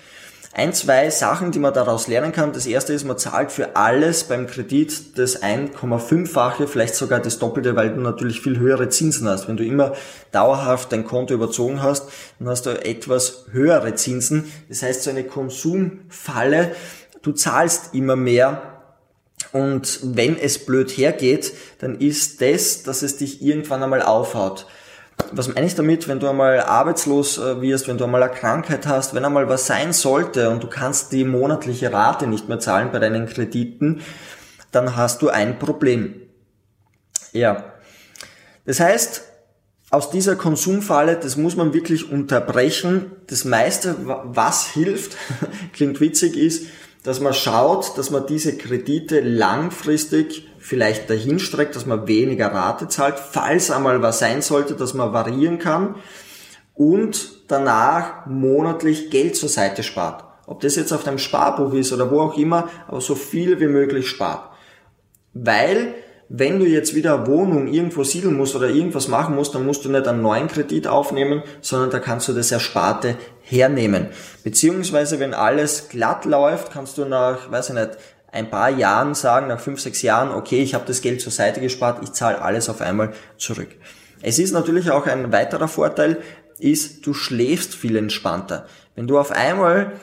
Ein, 0.52 0.74
zwei 0.74 1.12
Sachen, 1.12 1.52
die 1.52 1.60
man 1.60 1.76
daraus 1.76 2.08
lernen 2.08 2.32
kann. 2.32 2.54
Das 2.54 2.66
erste 2.66 2.92
ist, 2.92 3.04
man 3.04 3.20
zahlt 3.20 3.52
für 3.52 3.76
alles 3.76 4.24
beim 4.24 4.48
Kredit 4.48 5.18
das 5.18 5.44
1,5-fache, 5.44 6.68
vielleicht 6.68 6.96
sogar 6.96 7.20
das 7.20 7.38
Doppelte, 7.38 7.76
weil 7.76 7.94
du 7.94 8.02
natürlich 8.02 8.42
viel 8.42 8.58
höhere 8.58 8.90
Zinsen 8.90 9.28
hast. 9.28 9.48
Wenn 9.48 9.58
du 9.58 9.64
immer 9.64 9.94
dauerhaft 10.32 10.92
dein 10.92 11.06
Konto 11.06 11.36
überzogen 11.36 11.84
hast, 11.84 12.10
dann 12.40 12.50
hast 12.50 12.66
du 12.66 12.72
etwas 12.72 13.46
höhere 13.52 13.94
Zinsen. 13.94 14.52
Das 14.70 14.82
heißt, 14.82 15.04
so 15.04 15.12
eine 15.12 15.24
Konsumfalle, 15.24 16.76
du 17.22 17.32
zahlst 17.32 17.94
immer 17.94 18.16
mehr 18.16 18.80
und 19.52 20.00
wenn 20.04 20.36
es 20.36 20.66
blöd 20.66 20.90
hergeht, 20.90 21.54
dann 21.78 22.00
ist 22.00 22.42
das, 22.42 22.82
dass 22.82 23.04
es 23.04 23.18
dich 23.18 23.44
irgendwann 23.44 23.84
einmal 23.84 24.02
aufhaut 24.02 24.66
was 25.32 25.54
meine 25.54 25.66
ich 25.66 25.76
damit, 25.76 26.08
wenn 26.08 26.20
du 26.20 26.28
einmal 26.28 26.62
arbeitslos 26.62 27.38
äh, 27.38 27.62
wirst, 27.62 27.88
wenn 27.88 27.98
du 27.98 28.06
einmal 28.06 28.24
eine 28.24 28.34
Krankheit 28.34 28.88
hast, 28.88 29.14
wenn 29.14 29.26
einmal 29.26 29.48
was 29.50 29.68
sein 29.68 29.94
sollte 29.94 30.50
und 30.50 30.64
du 30.64 30.68
kannst 30.68 31.12
die 31.12 31.24
monatliche 31.24 31.92
Rate 31.92 32.28
nicht 32.28 32.50
mehr 32.50 32.60
zahlen 32.60 32.92
bei 32.92 33.00
deinen 33.00 33.28
Krediten, 33.28 34.02
dann 34.72 34.96
hast 34.96 35.22
du 35.22 35.30
ein 35.30 35.60
Problem. 35.60 36.16
Ja. 37.32 37.74
Das 38.66 38.80
heißt, 38.80 39.24
aus 39.92 40.12
dieser 40.12 40.36
Konsumfalle, 40.36 41.16
das 41.16 41.36
muss 41.36 41.56
man 41.56 41.74
wirklich 41.74 42.12
unterbrechen. 42.12 43.12
Das 43.28 43.46
meiste, 43.46 43.96
was 44.06 44.68
hilft, 44.68 45.18
klingt 45.74 46.00
witzig, 46.00 46.38
ist, 46.38 46.68
dass 47.04 47.20
man 47.20 47.34
schaut, 47.34 47.98
dass 47.98 48.10
man 48.10 48.28
diese 48.28 48.58
Kredite 48.58 49.22
langfristig 49.22 50.48
vielleicht 50.60 51.10
dahin 51.10 51.40
streckt, 51.40 51.76
dass 51.76 51.86
man 51.86 52.08
weniger 52.08 52.48
Rate 52.48 52.88
zahlt, 52.88 53.20
falls 53.20 53.72
einmal 53.72 54.02
was 54.02 54.20
sein 54.20 54.42
sollte, 54.42 54.76
dass 54.76 54.94
man 54.94 55.14
variieren 55.14 55.60
kann 55.60 55.96
und 56.76 57.50
danach 57.50 58.26
monatlich 58.26 59.10
Geld 59.10 59.36
zur 59.36 59.50
Seite 59.50 59.84
spart. 59.84 60.24
Ob 60.46 60.62
das 60.62 60.76
jetzt 60.76 60.92
auf 60.92 61.04
deinem 61.04 61.20
Sparbuch 61.20 61.74
ist 61.74 61.94
oder 61.94 62.10
wo 62.10 62.22
auch 62.22 62.38
immer, 62.38 62.70
aber 62.88 63.02
so 63.02 63.16
viel 63.16 63.60
wie 63.60 63.68
möglich 63.68 64.10
spart. 64.10 64.50
Weil 65.34 65.94
wenn 66.30 66.60
du 66.60 66.66
jetzt 66.66 66.94
wieder 66.94 67.26
Wohnung 67.26 67.68
irgendwo 67.68 68.04
siedeln 68.04 68.38
musst 68.38 68.56
oder 68.56 68.70
irgendwas 68.70 69.08
machen 69.08 69.36
musst, 69.36 69.56
dann 69.56 69.66
musst 69.66 69.84
du 69.84 69.90
nicht 69.90 70.08
einen 70.08 70.22
neuen 70.22 70.48
Kredit 70.48 70.86
aufnehmen, 70.88 71.42
sondern 71.62 71.90
da 71.90 72.00
kannst 72.00 72.28
du 72.28 72.34
das 72.34 72.52
Ersparte 72.52 73.16
hernehmen. 73.42 74.08
Beziehungsweise, 74.44 75.20
wenn 75.20 75.34
alles 75.34 75.90
glatt 75.90 76.26
läuft, 76.26 76.72
kannst 76.72 77.00
du 77.00 77.06
nach, 77.06 77.52
weiß 77.52 77.70
ich 77.70 77.76
nicht, 77.76 77.98
ein 78.32 78.52
paar 78.52 78.70
Jahren 78.70 79.16
sagen, 79.16 79.48
nach 79.48 79.60
fünf, 79.60 79.82
sechs 79.82 80.04
Jahren, 80.04 80.30
okay, 80.30 80.62
ich 80.62 80.76
habe 80.76 80.86
das 80.86 81.02
Geld 81.02 81.20
zur 81.20 81.32
Seite 81.32 81.62
gespart, 81.62 82.04
ich 82.04 82.14
zahle 82.14 82.42
alles 82.44 82.70
auf 82.70 82.80
einmal 82.80 83.14
zurück. 83.38 83.70
Es 84.22 84.38
ist 84.38 84.52
natürlich 84.52 84.92
auch 84.92 85.08
ein 85.08 85.32
weiterer 85.32 85.68
Vorteil, 85.68 86.18
ist, 86.60 87.08
du 87.08 87.16
schläfst 87.16 87.74
viel 87.74 87.96
entspannter. 87.96 88.68
Wenn 88.96 89.08
du 89.08 89.18
auf 89.18 89.32
einmal 89.32 89.94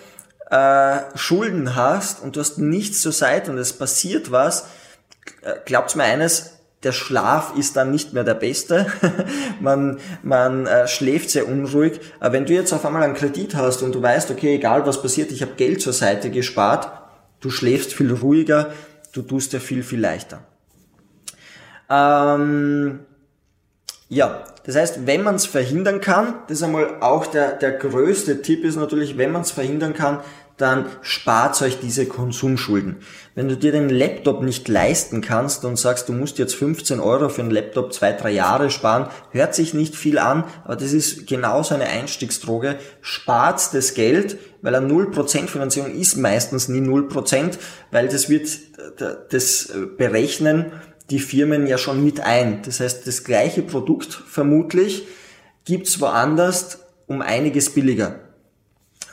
äh, 0.51 0.99
Schulden 1.15 1.77
hast 1.77 2.21
und 2.23 2.35
du 2.35 2.41
hast 2.41 2.59
nichts 2.59 3.03
zur 3.03 3.13
Seite 3.13 3.53
und 3.53 3.59
es 3.59 3.73
passiert 3.75 4.33
was, 4.33 4.67
glaubt's 5.65 5.95
mir 5.95 6.05
eines, 6.05 6.57
der 6.83 6.93
Schlaf 6.93 7.57
ist 7.57 7.77
dann 7.77 7.91
nicht 7.91 8.13
mehr 8.13 8.25
der 8.25 8.35
beste. 8.35 8.87
man 9.61 9.99
man 10.23 10.67
äh, 10.67 10.87
schläft 10.87 11.31
sehr 11.31 11.49
unruhig. 11.49 12.01
Aber 12.21 12.35
wenn 12.35 12.47
du 12.47 12.53
jetzt 12.53 12.73
auf 12.73 12.85
einmal 12.85 13.03
einen 13.03 13.15
Kredit 13.15 13.55
hast 13.57 13.83
und 13.83 13.95
du 13.95 14.03
weißt, 14.03 14.31
okay, 14.31 14.55
egal 14.55 14.87
was 14.87 15.03
passiert, 15.03 15.33
ich 15.33 15.43
habe 15.43 15.55
Geld 15.57 15.81
zur 15.81 15.93
Seite 15.93 16.31
gespart, 16.31 16.91
du 17.41 17.51
schläfst 17.51 17.93
viel 17.93 18.13
ruhiger, 18.13 18.73
du 19.13 19.23
tust 19.23 19.53
dir 19.53 19.61
viel, 19.61 19.83
viel 19.83 20.01
leichter. 20.01 20.43
Ähm, 21.89 23.01
ja, 24.09 24.45
das 24.65 24.77
heißt, 24.77 25.07
wenn 25.07 25.23
man 25.23 25.37
es 25.37 25.47
verhindern 25.47 26.01
kann, 26.01 26.35
das 26.49 26.59
ist 26.59 26.63
einmal 26.63 27.01
auch 27.01 27.27
der, 27.27 27.53
der 27.53 27.73
größte 27.73 28.43
Tipp 28.43 28.65
ist 28.65 28.77
natürlich, 28.77 29.17
wenn 29.17 29.33
man 29.33 29.43
es 29.43 29.51
verhindern 29.51 29.95
kann, 29.95 30.21
dann 30.57 30.87
spart 31.03 31.61
euch 31.63 31.81
diese 31.81 32.07
Konsumschulden. 32.07 32.97
Wenn 33.35 33.49
du 33.49 33.57
dir 33.57 33.73
den 33.73 33.89
Laptop 33.89 34.43
nicht 34.43 34.69
leisten 34.69 35.21
kannst 35.21 35.65
und 35.65 35.79
sagst, 35.79 36.09
du 36.09 36.13
musst 36.13 36.39
jetzt 36.39 36.55
15 36.55 36.99
Euro 37.01 37.29
für 37.29 37.43
einen 37.43 37.51
Laptop 37.51 37.93
zwei, 37.93 38.13
drei 38.13 38.31
Jahre 38.31 38.71
sparen, 38.71 39.09
hört 39.31 39.55
sich 39.55 39.75
nicht 39.75 39.95
viel 39.95 40.19
an, 40.19 40.45
aber 40.65 40.77
das 40.77 40.93
ist 40.93 41.27
genauso 41.27 41.75
eine 41.75 41.87
Einstiegsdroge. 41.87 42.77
Spart 43.01 43.75
das 43.75 43.95
Geld, 43.95 44.39
weil 44.63 44.75
eine 44.75 44.87
0% 44.87 45.47
Finanzierung 45.47 45.93
ist 45.93 46.17
meistens 46.17 46.69
nie 46.69 46.81
0%, 46.81 47.59
weil 47.91 48.09
das 48.09 48.29
wird 48.29 48.49
das 49.31 49.73
berechnen 49.97 50.73
die 51.11 51.21
Firmen 51.21 51.67
ja 51.67 51.79
schon 51.79 52.03
mit 52.03 52.21
ein. 52.21 52.63
Das 52.63 52.81
heißt, 52.81 53.07
das 53.07 53.25
gleiche 53.25 53.63
Produkt 53.63 54.13
vermutlich 54.13 55.07
gibt's 55.65 56.01
woanders 56.01 56.81
um 57.07 57.23
einiges 57.23 57.71
billiger. 57.71 58.21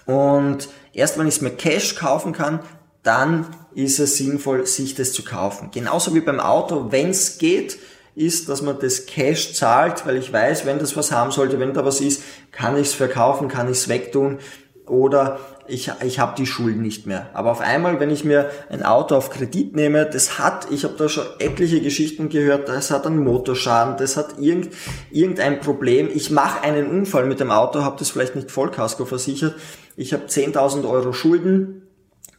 Und 0.06 0.70
erst 0.94 1.18
wenn 1.18 1.28
ich 1.28 1.36
es 1.36 1.42
mir 1.42 1.52
Cash 1.52 1.96
kaufen 1.96 2.32
kann, 2.34 2.60
dann 3.04 3.48
ist 3.76 4.00
es 4.00 4.18
sinnvoll, 4.18 4.66
sich 4.66 4.96
das 4.96 5.12
zu 5.12 5.24
kaufen. 5.24 5.70
Genauso 5.72 6.14
wie 6.16 6.22
beim 6.22 6.40
Auto, 6.40 6.92
wenn 6.92 7.10
es 7.10 7.38
geht, 7.38 7.78
ist, 8.16 8.48
dass 8.48 8.62
man 8.62 8.80
das 8.80 9.08
Cash 9.08 9.54
zahlt, 9.54 10.06
weil 10.06 10.18
ich 10.18 10.32
weiß, 10.32 10.66
wenn 10.66 10.80
das 10.80 10.96
was 10.96 11.12
haben 11.12 11.32
sollte, 11.32 11.60
wenn 11.60 11.74
da 11.74 11.84
was 11.84 12.00
ist, 12.00 12.22
kann 12.52 12.78
ich 12.78 12.88
es 12.88 12.94
verkaufen, 12.94 13.48
kann 13.48 13.68
ich 13.68 13.78
es 13.78 13.90
wegtun. 13.90 14.38
oder 14.86 15.40
ich, 15.68 15.92
ich 16.04 16.20
habe 16.20 16.36
die 16.38 16.46
Schulden 16.46 16.82
nicht 16.82 17.06
mehr. 17.06 17.30
Aber 17.34 17.52
auf 17.52 17.62
einmal, 17.62 18.00
wenn 18.00 18.10
ich 18.10 18.24
mir 18.24 18.50
ein 18.70 18.84
Auto 18.84 19.16
auf 19.16 19.30
Kredit 19.30 19.76
nehme, 19.76 20.06
das 20.06 20.40
hat, 20.40 20.68
ich 20.72 20.84
habe 20.84 20.96
da 20.98 21.08
schon 21.08 21.26
etliche 21.40 21.82
Geschichten 21.82 22.30
gehört, 22.30 22.68
das 22.70 22.92
hat 22.92 23.06
einen 23.06 23.24
Motorschaden, 23.24 23.98
das 23.98 24.18
hat 24.18 24.40
irgend, 24.40 24.74
irgendein 25.12 25.60
Problem. 25.60 26.10
Ich 26.14 26.32
mache 26.32 26.62
einen 26.62 26.88
Unfall 26.88 27.26
mit 27.26 27.40
dem 27.40 27.52
Auto, 27.52 27.84
habe 27.84 27.98
das 28.00 28.10
vielleicht 28.10 28.36
nicht 28.36 28.52
Vollkasko 28.52 29.06
versichert. 29.06 29.56
Ich 29.96 30.14
habe 30.14 30.26
10.000 30.26 30.90
Euro 30.90 31.14
Schulden, 31.14 31.84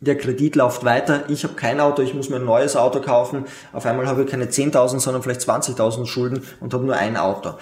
der 0.00 0.18
Kredit 0.18 0.56
läuft 0.56 0.84
weiter, 0.84 1.24
ich 1.28 1.44
habe 1.44 1.54
kein 1.54 1.80
Auto, 1.80 2.02
ich 2.02 2.14
muss 2.14 2.28
mir 2.28 2.36
ein 2.36 2.44
neues 2.44 2.76
Auto 2.76 3.00
kaufen. 3.00 3.46
Auf 3.72 3.86
einmal 3.86 4.06
habe 4.06 4.24
ich 4.24 4.30
keine 4.30 4.46
10.000, 4.46 5.00
sondern 5.00 5.22
vielleicht 5.22 5.40
20.000 5.40 6.06
Schulden 6.06 6.42
und 6.60 6.74
habe 6.74 6.84
nur 6.84 6.96
ein 6.96 7.16
Auto. 7.16 7.54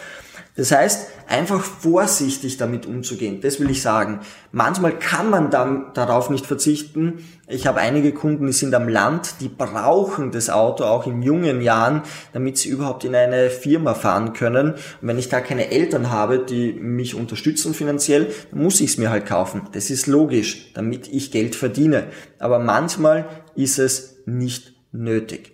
Das 0.54 0.70
heißt, 0.70 1.08
einfach 1.28 1.62
vorsichtig 1.62 2.58
damit 2.58 2.84
umzugehen, 2.84 3.40
das 3.40 3.58
will 3.58 3.70
ich 3.70 3.80
sagen. 3.80 4.20
Manchmal 4.50 4.98
kann 4.98 5.30
man 5.30 5.50
dann 5.50 5.94
darauf 5.94 6.28
nicht 6.28 6.44
verzichten. 6.44 7.24
Ich 7.48 7.66
habe 7.66 7.80
einige 7.80 8.12
Kunden, 8.12 8.46
die 8.46 8.52
sind 8.52 8.74
am 8.74 8.86
Land, 8.86 9.36
die 9.40 9.48
brauchen 9.48 10.30
das 10.30 10.50
Auto 10.50 10.84
auch 10.84 11.06
in 11.06 11.22
jungen 11.22 11.62
Jahren, 11.62 12.02
damit 12.34 12.58
sie 12.58 12.68
überhaupt 12.68 13.04
in 13.04 13.14
eine 13.14 13.48
Firma 13.48 13.94
fahren 13.94 14.34
können. 14.34 14.72
Und 14.72 14.78
wenn 15.00 15.18
ich 15.18 15.30
da 15.30 15.40
keine 15.40 15.70
Eltern 15.70 16.10
habe, 16.10 16.40
die 16.40 16.74
mich 16.74 17.14
unterstützen 17.14 17.72
finanziell, 17.72 18.30
dann 18.50 18.62
muss 18.62 18.80
ich 18.82 18.90
es 18.90 18.98
mir 18.98 19.08
halt 19.08 19.24
kaufen. 19.24 19.62
Das 19.72 19.88
ist 19.88 20.06
logisch, 20.06 20.74
damit 20.74 21.08
ich 21.08 21.30
Geld 21.30 21.56
verdiene. 21.56 22.08
Aber 22.38 22.58
manchmal 22.58 23.26
ist 23.54 23.78
es 23.78 24.18
nicht 24.26 24.74
nötig. 24.92 25.52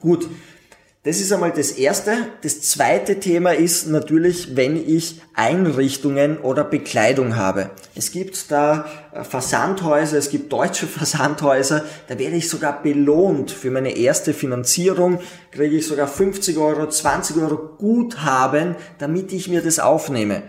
Gut, 0.00 0.28
das 1.04 1.20
ist 1.20 1.32
einmal 1.32 1.50
das 1.50 1.72
erste. 1.72 2.12
Das 2.42 2.60
zweite 2.60 3.18
Thema 3.18 3.50
ist 3.50 3.88
natürlich, 3.88 4.54
wenn 4.54 4.76
ich 4.76 5.20
Einrichtungen 5.34 6.38
oder 6.38 6.62
Bekleidung 6.62 7.34
habe. 7.34 7.70
Es 7.96 8.12
gibt 8.12 8.52
da 8.52 8.86
äh, 9.12 9.24
Versandhäuser, 9.24 10.16
es 10.16 10.30
gibt 10.30 10.52
deutsche 10.52 10.86
Versandhäuser, 10.98 11.84
da 12.06 12.18
werde 12.20 12.36
ich 12.36 12.48
sogar 12.48 12.82
belohnt 12.84 13.50
für 13.50 13.72
meine 13.72 13.96
erste 13.96 14.32
Finanzierung, 14.32 15.18
kriege 15.50 15.76
ich 15.76 15.88
sogar 15.88 16.06
50 16.06 16.56
Euro, 16.58 16.88
20 16.88 17.36
Euro 17.38 17.56
Guthaben, 17.78 18.76
damit 18.98 19.32
ich 19.32 19.48
mir 19.48 19.60
das 19.60 19.80
aufnehme. 19.80 20.44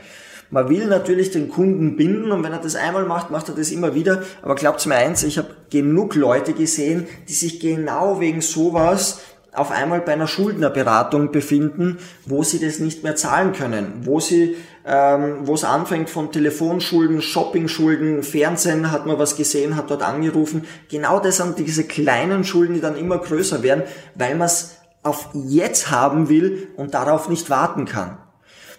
Man 0.51 0.69
will 0.69 0.86
natürlich 0.86 1.31
den 1.31 1.50
Kunden 1.50 1.95
binden 1.95 2.31
und 2.31 2.43
wenn 2.43 2.51
er 2.51 2.60
das 2.60 2.75
einmal 2.75 3.05
macht, 3.05 3.31
macht 3.31 3.50
er 3.50 3.55
das 3.55 3.72
immer 3.72 3.95
wieder. 3.95 4.22
Aber 4.43 4.53
glaubt 4.53 4.86
mir 4.86 4.93
eins, 4.93 5.24
ich 5.24 5.39
habe 5.39 5.48
genug 5.72 6.13
Leute 6.13 6.53
gesehen, 6.53 7.07
die 7.27 7.33
sich 7.33 7.60
genau 7.60 8.19
wegen 8.19 8.41
sowas 8.41 9.22
auf 9.53 9.72
einmal 9.72 10.01
bei 10.01 10.13
einer 10.13 10.27
Schuldnerberatung 10.27 11.31
befinden, 11.31 12.00
wo 12.25 12.43
sie 12.43 12.60
das 12.60 12.79
nicht 12.79 13.03
mehr 13.03 13.15
zahlen 13.15 13.53
können, 13.53 14.01
wo 14.01 14.19
sie, 14.19 14.55
ähm, 14.86 15.39
wo 15.41 15.53
es 15.53 15.63
anfängt 15.63 16.10
von 16.10 16.31
Telefonschulden, 16.31 17.22
Shoppingschulden, 17.22 18.24
Fernsehen 18.24 18.91
hat 18.91 19.05
man 19.05 19.19
was 19.19 19.36
gesehen, 19.36 19.75
hat 19.75 19.91
dort 19.91 20.01
angerufen. 20.01 20.65
Genau 20.89 21.19
das 21.19 21.38
sind 21.38 21.60
diese 21.60 21.83
kleinen 21.83 22.43
Schulden, 22.43 22.74
die 22.74 22.81
dann 22.81 22.98
immer 22.98 23.19
größer 23.19 23.62
werden, 23.63 23.83
weil 24.15 24.36
man 24.36 24.48
es 24.48 24.77
auf 25.03 25.29
jetzt 25.33 25.91
haben 25.91 26.29
will 26.29 26.69
und 26.75 26.93
darauf 26.93 27.29
nicht 27.29 27.50
warten 27.50 27.86
kann. 27.86 28.17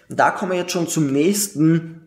Und 0.09 0.19
da 0.19 0.31
kommen 0.31 0.51
wir 0.51 0.59
jetzt 0.59 0.71
schon 0.71 0.87
zum 0.87 1.11
nächsten 1.11 2.01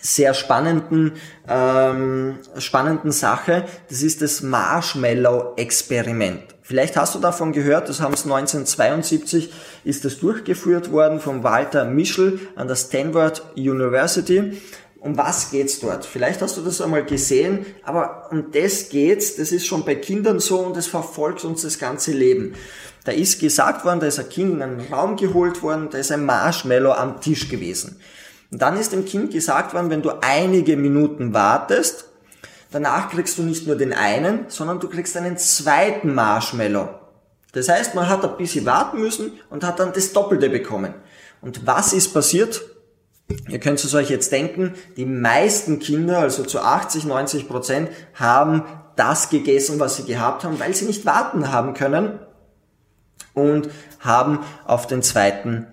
sehr 0.00 0.32
spannenden, 0.34 1.12
ähm, 1.48 2.38
spannenden 2.58 3.12
Sache. 3.12 3.64
Das 3.88 4.02
ist 4.02 4.20
das 4.22 4.42
Marshmallow-Experiment. 4.42 6.57
Vielleicht 6.68 6.98
hast 6.98 7.14
du 7.14 7.18
davon 7.18 7.52
gehört, 7.52 7.88
das 7.88 8.02
haben 8.02 8.12
es 8.12 8.24
1972 8.24 9.50
ist 9.84 10.04
das 10.04 10.18
durchgeführt 10.18 10.92
worden 10.92 11.18
von 11.18 11.42
Walter 11.42 11.86
Mischel 11.86 12.40
an 12.56 12.68
der 12.68 12.76
Stanford 12.76 13.42
University. 13.56 14.60
Um 15.00 15.16
was 15.16 15.50
geht's 15.50 15.80
dort? 15.80 16.04
Vielleicht 16.04 16.42
hast 16.42 16.58
du 16.58 16.60
das 16.60 16.82
einmal 16.82 17.06
gesehen, 17.06 17.64
aber 17.84 18.28
um 18.30 18.52
das 18.52 18.90
geht's, 18.90 19.36
das 19.36 19.50
ist 19.50 19.66
schon 19.66 19.86
bei 19.86 19.94
Kindern 19.94 20.40
so 20.40 20.58
und 20.58 20.76
das 20.76 20.88
verfolgt 20.88 21.42
uns 21.42 21.62
das 21.62 21.78
ganze 21.78 22.12
Leben. 22.12 22.52
Da 23.04 23.12
ist 23.12 23.40
gesagt 23.40 23.86
worden, 23.86 24.00
da 24.00 24.06
ist 24.06 24.18
ein 24.18 24.28
Kind 24.28 24.52
in 24.52 24.60
einen 24.60 24.92
Raum 24.92 25.16
geholt 25.16 25.62
worden, 25.62 25.88
da 25.90 25.96
ist 25.96 26.12
ein 26.12 26.26
Marshmallow 26.26 26.92
am 26.92 27.22
Tisch 27.22 27.48
gewesen. 27.48 27.98
Und 28.52 28.60
dann 28.60 28.78
ist 28.78 28.92
dem 28.92 29.06
Kind 29.06 29.32
gesagt 29.32 29.72
worden, 29.72 29.88
wenn 29.88 30.02
du 30.02 30.10
einige 30.20 30.76
Minuten 30.76 31.32
wartest, 31.32 32.07
Danach 32.70 33.10
kriegst 33.10 33.38
du 33.38 33.42
nicht 33.42 33.66
nur 33.66 33.76
den 33.76 33.92
einen, 33.92 34.46
sondern 34.48 34.80
du 34.80 34.88
kriegst 34.88 35.16
einen 35.16 35.38
zweiten 35.38 36.14
Marshmallow. 36.14 36.88
Das 37.52 37.68
heißt, 37.68 37.94
man 37.94 38.08
hat 38.08 38.24
ein 38.24 38.36
bisschen 38.36 38.66
warten 38.66 39.00
müssen 39.00 39.32
und 39.48 39.64
hat 39.64 39.80
dann 39.80 39.92
das 39.92 40.12
Doppelte 40.12 40.50
bekommen. 40.50 40.94
Und 41.40 41.66
was 41.66 41.92
ist 41.92 42.12
passiert? 42.12 42.62
Ihr 43.48 43.60
könnt 43.60 43.82
es 43.82 43.94
euch 43.94 44.10
jetzt 44.10 44.32
denken, 44.32 44.74
die 44.96 45.06
meisten 45.06 45.78
Kinder, 45.78 46.18
also 46.18 46.44
zu 46.44 46.60
80, 46.60 47.04
90 47.04 47.48
Prozent, 47.48 47.90
haben 48.14 48.64
das 48.96 49.30
gegessen, 49.30 49.80
was 49.80 49.96
sie 49.96 50.04
gehabt 50.04 50.44
haben, 50.44 50.58
weil 50.58 50.74
sie 50.74 50.86
nicht 50.86 51.06
warten 51.06 51.52
haben 51.52 51.74
können 51.74 52.18
und 53.34 53.70
haben 54.00 54.40
auf 54.64 54.86
den 54.86 55.02
zweiten 55.02 55.66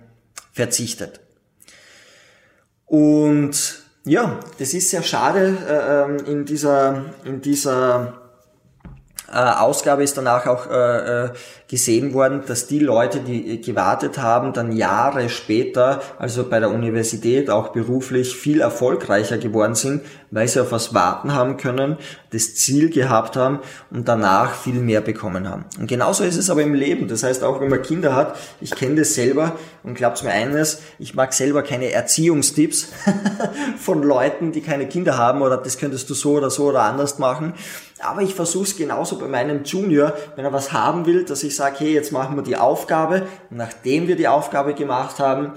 verzichtet. 0.52 1.20
Und 2.86 3.85
ja, 4.06 4.38
das 4.58 4.72
ist 4.72 4.90
sehr 4.90 5.02
schade. 5.02 5.58
Äh, 5.68 6.04
ähm, 6.04 6.16
in 6.26 6.44
dieser, 6.44 7.06
in 7.24 7.40
dieser 7.40 8.14
äh, 9.28 9.36
Ausgabe 9.36 10.04
ist 10.04 10.16
danach 10.16 10.46
auch 10.46 10.70
äh, 10.70 11.30
gesehen 11.68 12.14
worden, 12.14 12.42
dass 12.46 12.68
die 12.68 12.78
Leute, 12.78 13.18
die 13.18 13.60
gewartet 13.60 14.18
haben, 14.18 14.52
dann 14.52 14.70
Jahre 14.70 15.28
später, 15.28 16.00
also 16.18 16.48
bei 16.48 16.60
der 16.60 16.70
Universität 16.70 17.50
auch 17.50 17.68
beruflich 17.68 18.36
viel 18.36 18.60
erfolgreicher 18.60 19.38
geworden 19.38 19.74
sind, 19.74 20.02
weil 20.30 20.48
sie 20.48 20.60
auf 20.60 20.72
was 20.72 20.94
warten 20.94 21.34
haben 21.34 21.56
können, 21.56 21.96
das 22.30 22.54
Ziel 22.54 22.90
gehabt 22.90 23.36
haben 23.36 23.60
und 23.90 24.08
danach 24.08 24.54
viel 24.54 24.74
mehr 24.74 25.00
bekommen 25.00 25.48
haben. 25.48 25.64
Und 25.78 25.86
genauso 25.86 26.24
ist 26.24 26.36
es 26.36 26.50
aber 26.50 26.62
im 26.62 26.74
Leben. 26.74 27.08
Das 27.08 27.22
heißt, 27.22 27.42
auch 27.42 27.60
wenn 27.60 27.68
man 27.68 27.82
Kinder 27.82 28.14
hat, 28.14 28.36
ich 28.60 28.70
kenne 28.72 28.96
das 28.96 29.14
selber 29.14 29.56
und 29.82 29.94
glaubt 29.94 30.22
mir 30.22 30.30
eines, 30.30 30.82
ich 30.98 31.14
mag 31.14 31.32
selber 31.32 31.62
keine 31.62 31.92
Erziehungstipps 31.92 32.88
von 33.78 34.02
Leuten, 34.02 34.52
die 34.52 34.60
keine 34.60 34.86
Kinder 34.86 35.16
haben 35.16 35.42
oder 35.42 35.56
das 35.56 35.78
könntest 35.78 36.10
du 36.10 36.14
so 36.14 36.32
oder 36.32 36.50
so 36.50 36.66
oder 36.66 36.82
anders 36.82 37.18
machen. 37.18 37.54
Aber 38.00 38.20
ich 38.20 38.34
versuche 38.34 38.64
es 38.64 38.76
genauso 38.76 39.18
bei 39.18 39.26
meinem 39.26 39.64
Junior, 39.64 40.12
wenn 40.34 40.44
er 40.44 40.52
was 40.52 40.72
haben 40.72 41.06
will, 41.06 41.24
dass 41.24 41.42
ich 41.42 41.56
sage, 41.56 41.76
hey, 41.78 41.94
jetzt 41.94 42.12
machen 42.12 42.36
wir 42.36 42.42
die 42.42 42.56
Aufgabe. 42.56 43.26
Und 43.50 43.56
nachdem 43.56 44.06
wir 44.06 44.16
die 44.16 44.28
Aufgabe 44.28 44.74
gemacht 44.74 45.18
haben, 45.18 45.52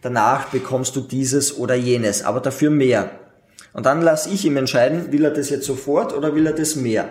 danach 0.00 0.46
bekommst 0.46 0.96
du 0.96 1.00
dieses 1.00 1.56
oder 1.56 1.74
jenes, 1.74 2.22
aber 2.22 2.40
dafür 2.40 2.70
mehr. 2.70 3.10
Und 3.72 3.86
dann 3.86 4.02
lasse 4.02 4.28
ich 4.30 4.44
ihm 4.44 4.56
entscheiden, 4.56 5.12
will 5.12 5.24
er 5.24 5.30
das 5.30 5.50
jetzt 5.50 5.66
sofort 5.66 6.14
oder 6.14 6.34
will 6.34 6.46
er 6.46 6.52
das 6.52 6.76
mehr. 6.76 7.08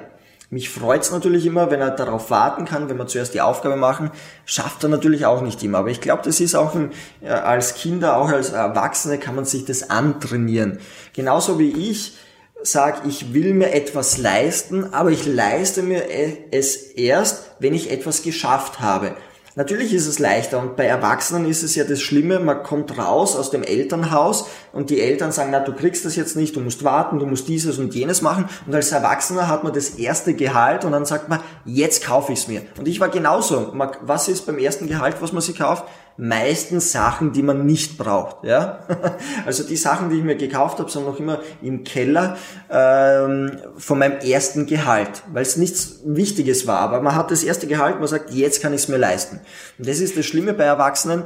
Mich 0.54 0.70
freut's 0.70 1.12
natürlich 1.12 1.46
immer, 1.46 1.72
wenn 1.72 1.80
er 1.80 1.92
darauf 1.92 2.30
warten 2.30 2.66
kann, 2.66 2.90
wenn 2.90 2.98
wir 2.98 3.08
zuerst 3.08 3.34
die 3.34 3.40
Aufgabe 3.40 3.78
machen. 3.78 4.12
Schafft 4.44 4.84
er 4.84 4.90
natürlich 4.90 5.26
auch 5.26 5.42
nicht 5.42 5.64
immer. 5.64 5.78
Aber 5.78 5.90
ich 5.90 6.02
glaube, 6.02 6.24
das 6.26 6.42
ist 6.42 6.56
auch 6.56 6.76
ein, 6.76 6.92
äh, 7.22 7.30
als 7.30 7.76
Kinder, 7.76 8.18
auch 8.18 8.30
als 8.30 8.50
Erwachsene 8.50 9.18
kann 9.18 9.36
man 9.36 9.46
sich 9.46 9.64
das 9.64 9.90
antrainieren. 9.90 10.80
Genauso 11.14 11.58
wie 11.58 11.70
ich 11.70 12.18
sage, 12.64 13.08
ich 13.08 13.34
will 13.34 13.54
mir 13.54 13.72
etwas 13.74 14.18
leisten, 14.18 14.94
aber 14.94 15.12
ich 15.12 15.26
leiste 15.26 15.84
mir 15.84 16.04
es 16.52 16.76
erst, 16.76 17.46
wenn 17.60 17.74
ich 17.74 17.90
etwas 17.90 18.22
geschafft 18.22 18.82
habe. 18.82 19.16
Natürlich 19.56 19.94
ist 19.94 20.08
es 20.08 20.18
leichter 20.18 20.60
und 20.60 20.78
bei 20.78 20.86
Erwachsenen 20.86 21.46
ist 21.46 21.62
es 21.62 21.76
ja 21.76 21.84
das 21.84 22.02
Schlimme, 22.02 22.40
man 22.40 22.64
kommt 22.64 22.98
raus 22.98 23.36
aus 23.36 23.52
dem 23.52 23.64
Elternhaus 23.64 24.48
und 24.72 24.90
die 24.90 25.02
Eltern 25.02 25.34
sagen, 25.34 25.50
na, 25.52 25.60
du 25.60 25.74
kriegst 25.74 26.06
das 26.06 26.16
jetzt 26.16 26.38
nicht, 26.38 26.56
du 26.56 26.62
musst 26.62 26.86
warten, 26.86 27.20
du 27.20 27.26
musst 27.26 27.50
dieses 27.50 27.78
und 27.78 27.94
jenes 27.94 28.22
machen 28.22 28.46
und 28.66 28.74
als 28.74 28.94
Erwachsener 28.94 29.50
hat 29.50 29.66
man 29.66 29.74
das 29.74 29.90
erste 29.90 30.36
Gehalt 30.36 30.86
und 30.86 30.94
dann 30.94 31.06
sagt 31.06 31.28
man, 31.28 31.42
jetzt 31.66 32.06
kaufe 32.06 32.32
ich 32.32 32.40
es 32.40 32.48
mir. 32.48 32.62
Und 32.78 32.88
ich 32.88 33.02
war 33.02 33.10
genauso. 33.10 33.74
Was 34.02 34.30
ist 34.30 34.46
beim 34.46 34.58
ersten 34.58 34.88
Gehalt, 34.88 35.18
was 35.20 35.34
man 35.34 35.42
sich 35.42 35.58
kauft? 35.58 35.84
Meistens 36.18 36.92
Sachen, 36.92 37.34
die 37.34 37.42
man 37.42 37.66
nicht 37.66 37.98
braucht. 37.98 38.44
Ja? 38.44 38.80
Also 39.46 39.64
die 39.64 39.76
Sachen, 39.76 40.10
die 40.10 40.18
ich 40.18 40.24
mir 40.24 40.36
gekauft 40.36 40.80
habe, 40.80 40.90
sind 40.90 41.06
noch 41.06 41.20
immer 41.20 41.40
im 41.62 41.84
Keller 41.84 42.38
ähm, 42.70 43.58
von 43.78 44.00
meinem 44.00 44.20
ersten 44.20 44.66
Gehalt, 44.66 45.24
weil 45.32 45.42
es 45.42 45.58
nichts 45.58 46.00
Wichtiges 46.06 46.68
war. 46.68 46.80
Aber 46.80 47.02
man 47.02 47.16
hat 47.16 47.32
das 47.32 47.44
erste 47.44 47.68
Gehalt, 47.68 48.00
man 48.00 48.08
sagt, 48.08 48.32
jetzt 48.32 48.62
kann 48.62 48.74
ich 48.74 48.82
es 48.82 48.88
mir 48.88 48.98
leisten. 48.98 49.40
Und 49.78 49.88
das 49.88 50.00
ist 50.00 50.18
das 50.18 50.26
Schlimme 50.26 50.54
bei 50.54 50.64
Erwachsenen, 50.64 51.24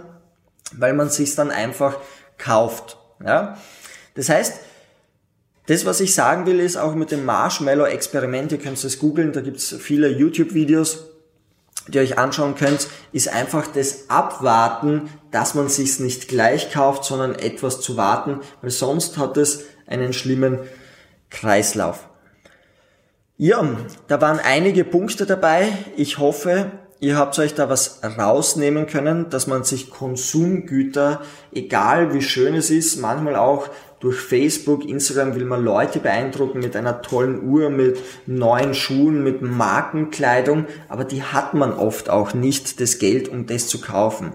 weil 0.74 0.94
man 0.94 1.10
sich 1.10 1.36
dann 1.36 1.52
einfach 1.52 1.98
kauft. 2.38 2.98
Ja? 3.24 3.58
Das 4.16 4.30
heißt, 4.30 4.54
das, 5.68 5.86
was 5.86 6.00
ich 6.00 6.14
sagen 6.14 6.46
will, 6.46 6.60
ist 6.60 6.78
auch 6.78 6.94
mit 6.94 7.12
dem 7.12 7.26
Marshmallow-Experiment, 7.26 8.52
ihr 8.52 8.60
könnt 8.60 8.84
es 8.84 9.00
googeln, 9.00 9.34
da 9.34 9.42
gibt's 9.42 9.76
viele 9.80 10.10
YouTube-Videos, 10.10 11.06
die 11.88 11.98
ihr 11.98 12.02
euch 12.02 12.18
anschauen 12.18 12.56
könnt, 12.56 12.88
ist 13.12 13.30
einfach 13.30 13.68
das 13.68 14.10
Abwarten, 14.10 15.10
dass 15.32 15.54
man 15.54 15.70
sich's 15.70 16.00
nicht 16.00 16.28
gleich 16.28 16.72
kauft, 16.72 17.04
sondern 17.04 17.36
etwas 17.36 17.82
zu 17.82 17.98
warten, 17.98 18.40
weil 18.62 18.72
sonst 18.72 19.18
hat 19.18 19.38
es 19.38 19.66
einen 19.88 20.14
schlimmen 20.14 20.60
Kreislauf. 21.30 22.08
Ja, 23.38 23.68
da 24.08 24.22
waren 24.22 24.40
einige 24.40 24.86
Punkte 24.86 25.26
dabei. 25.26 25.68
Ich 25.98 26.20
hoffe, 26.20 26.72
ihr 27.02 27.18
habt 27.18 27.38
euch 27.38 27.54
da 27.54 27.70
was 27.70 28.00
rausnehmen 28.18 28.88
können, 28.88 29.30
dass 29.30 29.46
man 29.46 29.66
sich 29.66 29.90
Konsumgüter, 29.90 31.22
egal 31.52 32.14
wie 32.14 32.22
schön 32.22 32.56
es 32.56 32.70
ist, 32.70 33.02
manchmal 33.02 33.36
auch 33.36 33.68
durch 34.06 34.20
Facebook, 34.20 34.88
Instagram 34.88 35.34
will 35.34 35.46
man 35.46 35.64
Leute 35.64 35.98
beeindrucken 35.98 36.60
mit 36.60 36.76
einer 36.76 37.02
tollen 37.02 37.44
Uhr, 37.44 37.72
mit 37.72 37.98
neuen 38.28 38.76
Schuhen, 38.76 39.24
mit 39.24 39.42
Markenkleidung, 39.42 40.68
aber 40.90 41.06
die 41.06 41.24
hat 41.24 41.56
man 41.56 41.74
oft 41.74 42.12
auch 42.12 42.36
nicht 42.36 42.80
das 42.80 43.00
Geld, 43.00 43.28
um 43.30 43.48
das 43.48 43.68
zu 43.68 43.82
kaufen. 43.82 44.34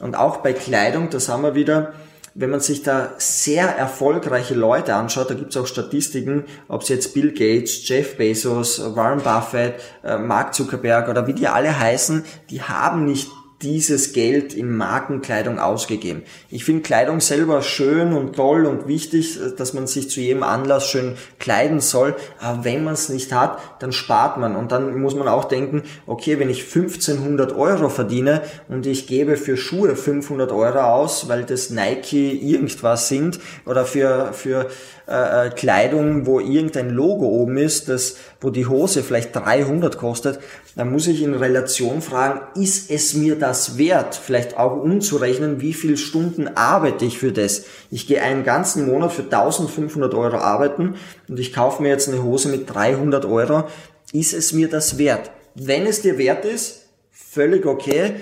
Und 0.00 0.16
auch 0.16 0.38
bei 0.38 0.52
Kleidung, 0.52 1.08
das 1.08 1.28
haben 1.28 1.44
wir 1.44 1.54
wieder, 1.54 1.92
wenn 2.34 2.50
man 2.50 2.58
sich 2.58 2.82
da 2.82 3.12
sehr 3.18 3.68
erfolgreiche 3.68 4.54
Leute 4.54 4.96
anschaut, 4.96 5.30
da 5.30 5.34
gibt 5.34 5.54
es 5.54 5.56
auch 5.56 5.68
Statistiken, 5.68 6.42
ob 6.66 6.82
es 6.82 6.88
jetzt 6.88 7.14
Bill 7.14 7.30
Gates, 7.30 7.88
Jeff 7.88 8.16
Bezos, 8.16 8.96
Warren 8.96 9.22
Buffett, 9.22 9.74
äh, 10.02 10.18
Mark 10.18 10.52
Zuckerberg 10.52 11.08
oder 11.08 11.28
wie 11.28 11.32
die 11.32 11.46
alle 11.46 11.78
heißen, 11.78 12.24
die 12.50 12.60
haben 12.60 13.04
nicht 13.04 13.30
dieses 13.62 14.12
Geld 14.12 14.52
in 14.52 14.76
Markenkleidung 14.76 15.58
ausgegeben. 15.58 16.22
Ich 16.50 16.64
finde 16.64 16.82
Kleidung 16.82 17.20
selber 17.20 17.62
schön 17.62 18.12
und 18.12 18.36
toll 18.36 18.66
und 18.66 18.86
wichtig, 18.86 19.38
dass 19.56 19.72
man 19.72 19.86
sich 19.86 20.10
zu 20.10 20.20
jedem 20.20 20.42
Anlass 20.42 20.86
schön 20.86 21.14
kleiden 21.38 21.80
soll. 21.80 22.14
Aber 22.38 22.64
wenn 22.64 22.84
man 22.84 22.94
es 22.94 23.08
nicht 23.08 23.32
hat, 23.32 23.58
dann 23.78 23.92
spart 23.92 24.36
man. 24.36 24.56
Und 24.56 24.72
dann 24.72 25.00
muss 25.00 25.14
man 25.14 25.26
auch 25.26 25.44
denken, 25.44 25.84
okay, 26.06 26.38
wenn 26.38 26.50
ich 26.50 26.64
1500 26.64 27.56
Euro 27.56 27.88
verdiene 27.88 28.42
und 28.68 28.86
ich 28.86 29.06
gebe 29.06 29.36
für 29.36 29.56
Schuhe 29.56 29.96
500 29.96 30.52
Euro 30.52 30.80
aus, 30.80 31.28
weil 31.28 31.44
das 31.44 31.70
Nike 31.70 32.32
irgendwas 32.32 33.08
sind 33.08 33.40
oder 33.64 33.86
für, 33.86 34.32
für 34.34 34.68
äh, 35.08 35.46
äh, 35.46 35.50
Kleidung, 35.50 36.26
wo 36.26 36.40
irgendein 36.40 36.90
Logo 36.90 37.26
oben 37.26 37.58
ist, 37.58 37.88
das, 37.88 38.16
wo 38.40 38.50
die 38.50 38.66
Hose 38.66 39.04
vielleicht 39.04 39.36
300 39.36 39.98
kostet, 39.98 40.40
dann 40.76 40.92
muss 40.92 41.06
ich 41.06 41.22
in 41.22 41.32
Relation 41.32 42.02
fragen, 42.02 42.42
ist 42.60 42.90
es 42.90 43.14
mir 43.14 43.36
das 43.36 43.78
wert? 43.78 44.14
Vielleicht 44.14 44.58
auch 44.58 44.76
umzurechnen, 44.76 45.62
wie 45.62 45.72
viel 45.72 45.96
Stunden 45.96 46.48
arbeite 46.48 47.06
ich 47.06 47.18
für 47.18 47.32
das? 47.32 47.64
Ich 47.90 48.06
gehe 48.06 48.22
einen 48.22 48.44
ganzen 48.44 48.86
Monat 48.86 49.12
für 49.12 49.22
1500 49.22 50.12
Euro 50.12 50.36
arbeiten 50.36 50.96
und 51.28 51.40
ich 51.40 51.54
kaufe 51.54 51.82
mir 51.82 51.88
jetzt 51.88 52.08
eine 52.08 52.22
Hose 52.22 52.50
mit 52.50 52.72
300 52.72 53.24
Euro. 53.24 53.64
Ist 54.12 54.34
es 54.34 54.52
mir 54.52 54.68
das 54.68 54.98
wert? 54.98 55.30
Wenn 55.54 55.86
es 55.86 56.02
dir 56.02 56.18
wert 56.18 56.44
ist, 56.44 56.88
völlig 57.10 57.64
okay. 57.64 58.16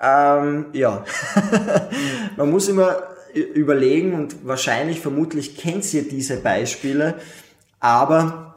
Ähm, 0.00 0.66
ja, 0.74 1.04
man 2.36 2.50
muss 2.50 2.68
immer 2.68 3.02
überlegen 3.34 4.14
und 4.14 4.46
wahrscheinlich, 4.46 5.00
vermutlich 5.00 5.56
kennt 5.56 5.92
ihr 5.92 6.08
diese 6.08 6.36
Beispiele, 6.36 7.14
aber 7.80 8.54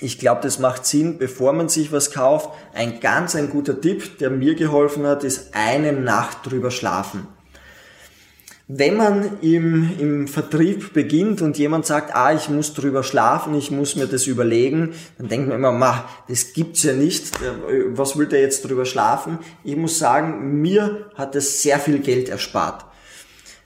ich 0.00 0.18
glaube, 0.18 0.40
das 0.42 0.58
macht 0.58 0.86
Sinn, 0.86 1.18
bevor 1.18 1.52
man 1.52 1.68
sich 1.68 1.92
was 1.92 2.10
kauft. 2.10 2.50
Ein 2.74 3.00
ganz 3.00 3.34
ein 3.34 3.50
guter 3.50 3.80
Tipp, 3.80 4.18
der 4.18 4.30
mir 4.30 4.54
geholfen 4.54 5.06
hat, 5.06 5.24
ist 5.24 5.54
eine 5.54 5.92
Nacht 5.92 6.38
drüber 6.44 6.70
schlafen. 6.70 7.26
Wenn 8.72 8.96
man 8.96 9.40
im, 9.40 9.98
im 9.98 10.28
Vertrieb 10.28 10.92
beginnt 10.92 11.42
und 11.42 11.58
jemand 11.58 11.86
sagt, 11.86 12.14
ah, 12.14 12.32
ich 12.32 12.48
muss 12.48 12.72
drüber 12.72 13.02
schlafen, 13.02 13.56
ich 13.56 13.72
muss 13.72 13.96
mir 13.96 14.06
das 14.06 14.28
überlegen, 14.28 14.90
dann 15.18 15.28
denkt 15.28 15.48
man 15.48 15.58
immer, 15.58 15.72
ma, 15.72 16.08
das 16.28 16.52
gibt's 16.52 16.84
ja 16.84 16.92
nicht, 16.92 17.32
was 17.88 18.16
will 18.16 18.26
der 18.26 18.42
jetzt 18.42 18.64
drüber 18.64 18.84
schlafen? 18.84 19.40
Ich 19.64 19.74
muss 19.74 19.98
sagen, 19.98 20.60
mir 20.60 21.10
hat 21.16 21.34
das 21.34 21.62
sehr 21.62 21.80
viel 21.80 21.98
Geld 21.98 22.28
erspart. 22.28 22.84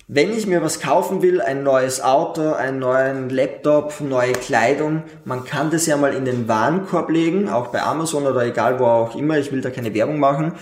Wenn 0.07 0.37
ich 0.37 0.47
mir 0.47 0.63
was 0.63 0.81
kaufen 0.81 1.23
will, 1.23 1.41
ein 1.41 1.63
neues 1.63 2.03
Auto, 2.03 2.53
einen 2.53 2.79
neuen 2.79 3.31
Laptop, 3.31 4.03
neue 4.03 4.33
Kleidung, 4.33 5.05
man 5.25 5.47
kann 5.47 5.71
das 5.71 5.87
ja 5.87 5.97
mal 5.97 6.13
in 6.13 6.27
den 6.27 6.47
Warenkorb 6.47 7.09
legen, 7.09 7.49
auch 7.49 7.69
bei 7.69 7.83
Amazon 7.83 8.27
oder 8.27 8.45
egal 8.45 8.79
wo 8.79 8.85
auch 8.85 9.17
immer, 9.17 9.39
ich 9.39 9.51
will 9.51 9.63
da 9.63 9.71
keine 9.71 9.95
Werbung 9.95 10.19
machen. 10.19 10.53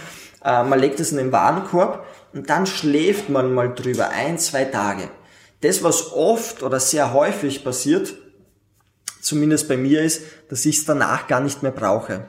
Äh, 0.44 0.62
man 0.62 0.78
legt 0.78 1.00
es 1.00 1.10
in 1.10 1.18
den 1.18 1.32
Warenkorb 1.32 2.06
und 2.32 2.50
dann 2.50 2.66
schläft 2.66 3.30
man 3.30 3.52
mal 3.52 3.74
drüber, 3.74 4.10
ein, 4.10 4.38
zwei 4.38 4.64
Tage. 4.64 5.08
Das, 5.60 5.82
was 5.82 6.12
oft 6.12 6.62
oder 6.62 6.78
sehr 6.78 7.12
häufig 7.12 7.64
passiert, 7.64 8.14
zumindest 9.20 9.66
bei 9.66 9.76
mir 9.76 10.02
ist, 10.02 10.22
dass 10.50 10.64
ich 10.66 10.78
es 10.78 10.84
danach 10.84 11.26
gar 11.26 11.40
nicht 11.40 11.64
mehr 11.64 11.72
brauche. 11.72 12.28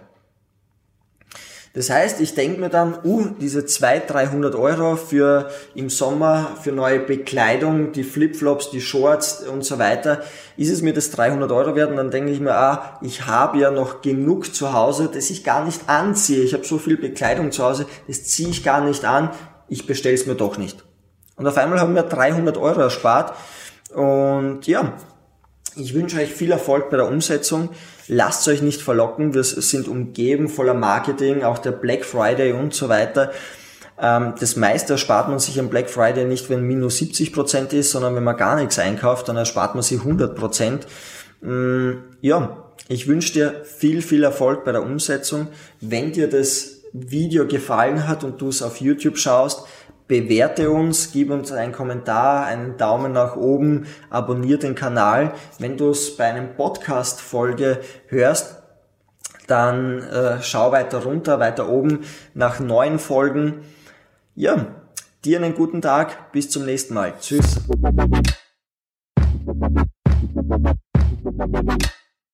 Das 1.76 1.90
heißt, 1.90 2.22
ich 2.22 2.36
denke 2.36 2.62
mir 2.62 2.70
dann, 2.70 3.00
uh, 3.04 3.30
diese 3.42 3.66
200, 3.66 4.14
300 4.14 4.56
Euro 4.56 4.96
für 4.96 5.50
im 5.74 5.90
Sommer 5.90 6.56
für 6.62 6.72
neue 6.72 7.00
Bekleidung, 7.00 7.92
die 7.94 8.04
Flipflops, 8.04 8.70
die 8.70 8.80
Shorts 8.80 9.42
und 9.42 9.66
so 9.66 9.80
weiter, 9.80 10.22
ist 10.56 10.70
es 10.70 10.84
mir 10.84 10.94
das 10.94 11.10
300 11.10 11.52
Euro 11.52 11.76
wert? 11.76 11.90
Und 11.90 11.98
dann 11.98 12.12
denke 12.12 12.32
ich 12.32 12.40
mir, 12.40 12.56
ah, 12.56 13.00
ich 13.02 13.26
habe 13.26 13.58
ja 13.58 13.72
noch 13.72 14.02
genug 14.02 14.54
zu 14.54 14.74
Hause, 14.74 15.10
das 15.12 15.32
ich 15.32 15.44
gar 15.44 15.66
nicht 15.66 15.90
anziehe. 15.90 16.44
Ich 16.44 16.54
habe 16.54 16.64
so 16.64 16.78
viel 16.78 16.96
Bekleidung 16.96 17.52
zu 17.52 17.64
Hause, 17.64 17.88
das 18.08 18.24
ziehe 18.26 18.50
ich 18.50 18.64
gar 18.64 18.86
nicht 18.86 19.04
an. 19.04 19.32
Ich 19.68 19.88
bestelle 19.88 20.14
es 20.14 20.28
mir 20.28 20.36
doch 20.36 20.60
nicht. 20.60 20.84
Und 21.38 21.48
auf 21.48 21.58
einmal 21.58 21.80
haben 21.80 21.96
wir 21.96 22.04
300 22.04 22.56
Euro 22.58 22.82
erspart. 22.82 23.34
Und 23.92 24.68
ja, 24.68 24.94
ich 25.76 25.96
wünsche 25.96 26.20
euch 26.20 26.32
viel 26.32 26.52
Erfolg 26.52 26.92
bei 26.92 26.98
der 26.98 27.08
Umsetzung. 27.08 27.70
Lasst 28.08 28.48
euch 28.48 28.62
nicht 28.62 28.82
verlocken. 28.82 29.34
Wir 29.34 29.44
sind 29.44 29.88
umgeben 29.88 30.50
voller 30.50 30.74
Marketing, 30.74 31.44
auch 31.44 31.60
der 31.60 31.72
Black 31.72 32.06
Friday 32.06 32.54
und 32.54 32.74
so 32.74 32.90
weiter. 32.90 33.32
Ähm, 34.00 34.34
das 34.40 34.56
meiste 34.56 34.94
erspart 34.94 35.30
man 35.30 35.40
sich 35.40 35.60
am 35.60 35.70
Black 35.70 35.90
Friday 35.90 36.26
nicht, 36.26 36.50
wenn 36.50 36.64
minus 36.64 36.98
70 36.98 37.34
Prozent 37.34 37.74
ist, 37.74 37.92
sondern 37.92 38.16
wenn 38.16 38.24
man 38.24 38.38
gar 38.38 38.56
nichts 38.56 38.80
einkauft, 38.80 39.28
dann 39.28 39.38
erspart 39.38 39.76
man 39.76 39.84
sich 39.84 40.00
100%. 40.00 40.28
Prozent. 40.36 40.88
Mm, 41.42 41.92
ja, 42.22 42.64
ich 42.88 43.08
wünsche 43.08 43.34
dir 43.34 43.64
viel, 43.64 44.02
viel 44.02 44.24
Erfolg 44.24 44.66
bei 44.66 44.72
der 44.72 44.84
Umsetzung. 44.84 45.48
Wenn 45.80 46.12
dir 46.12 46.30
das 46.30 46.82
Video 46.92 47.48
gefallen 47.48 48.08
hat 48.08 48.24
und 48.24 48.42
du 48.42 48.50
es 48.50 48.62
auf 48.62 48.78
YouTube 48.82 49.18
schaust, 49.18 49.64
bewerte 50.14 50.70
uns, 50.70 51.12
gib 51.12 51.32
uns 51.32 51.52
einen 51.52 51.72
Kommentar, 51.72 52.46
einen 52.46 52.78
Daumen 52.78 53.14
nach 53.14 53.36
oben, 53.36 53.88
abonniere 54.12 54.60
den 54.60 54.76
Kanal. 54.76 55.34
Wenn 55.58 55.76
du 55.76 55.90
es 55.90 56.16
bei 56.16 56.26
einem 56.26 56.56
Podcast-Folge 56.56 57.80
hörst, 58.10 58.62
dann 59.48 60.04
äh, 60.04 60.40
schau 60.44 60.72
weiter 60.72 61.00
runter, 61.00 61.40
weiter 61.40 61.68
oben 61.68 62.02
nach 62.36 62.60
neuen 62.60 63.00
Folgen. 63.00 63.62
Ja, 64.36 64.68
dir 65.26 65.40
einen 65.40 65.56
guten 65.56 65.82
Tag, 65.82 66.32
bis 66.32 66.52
zum 66.52 66.66
nächsten 66.66 66.94
Mal. 66.94 67.16
Tschüss. 67.20 67.60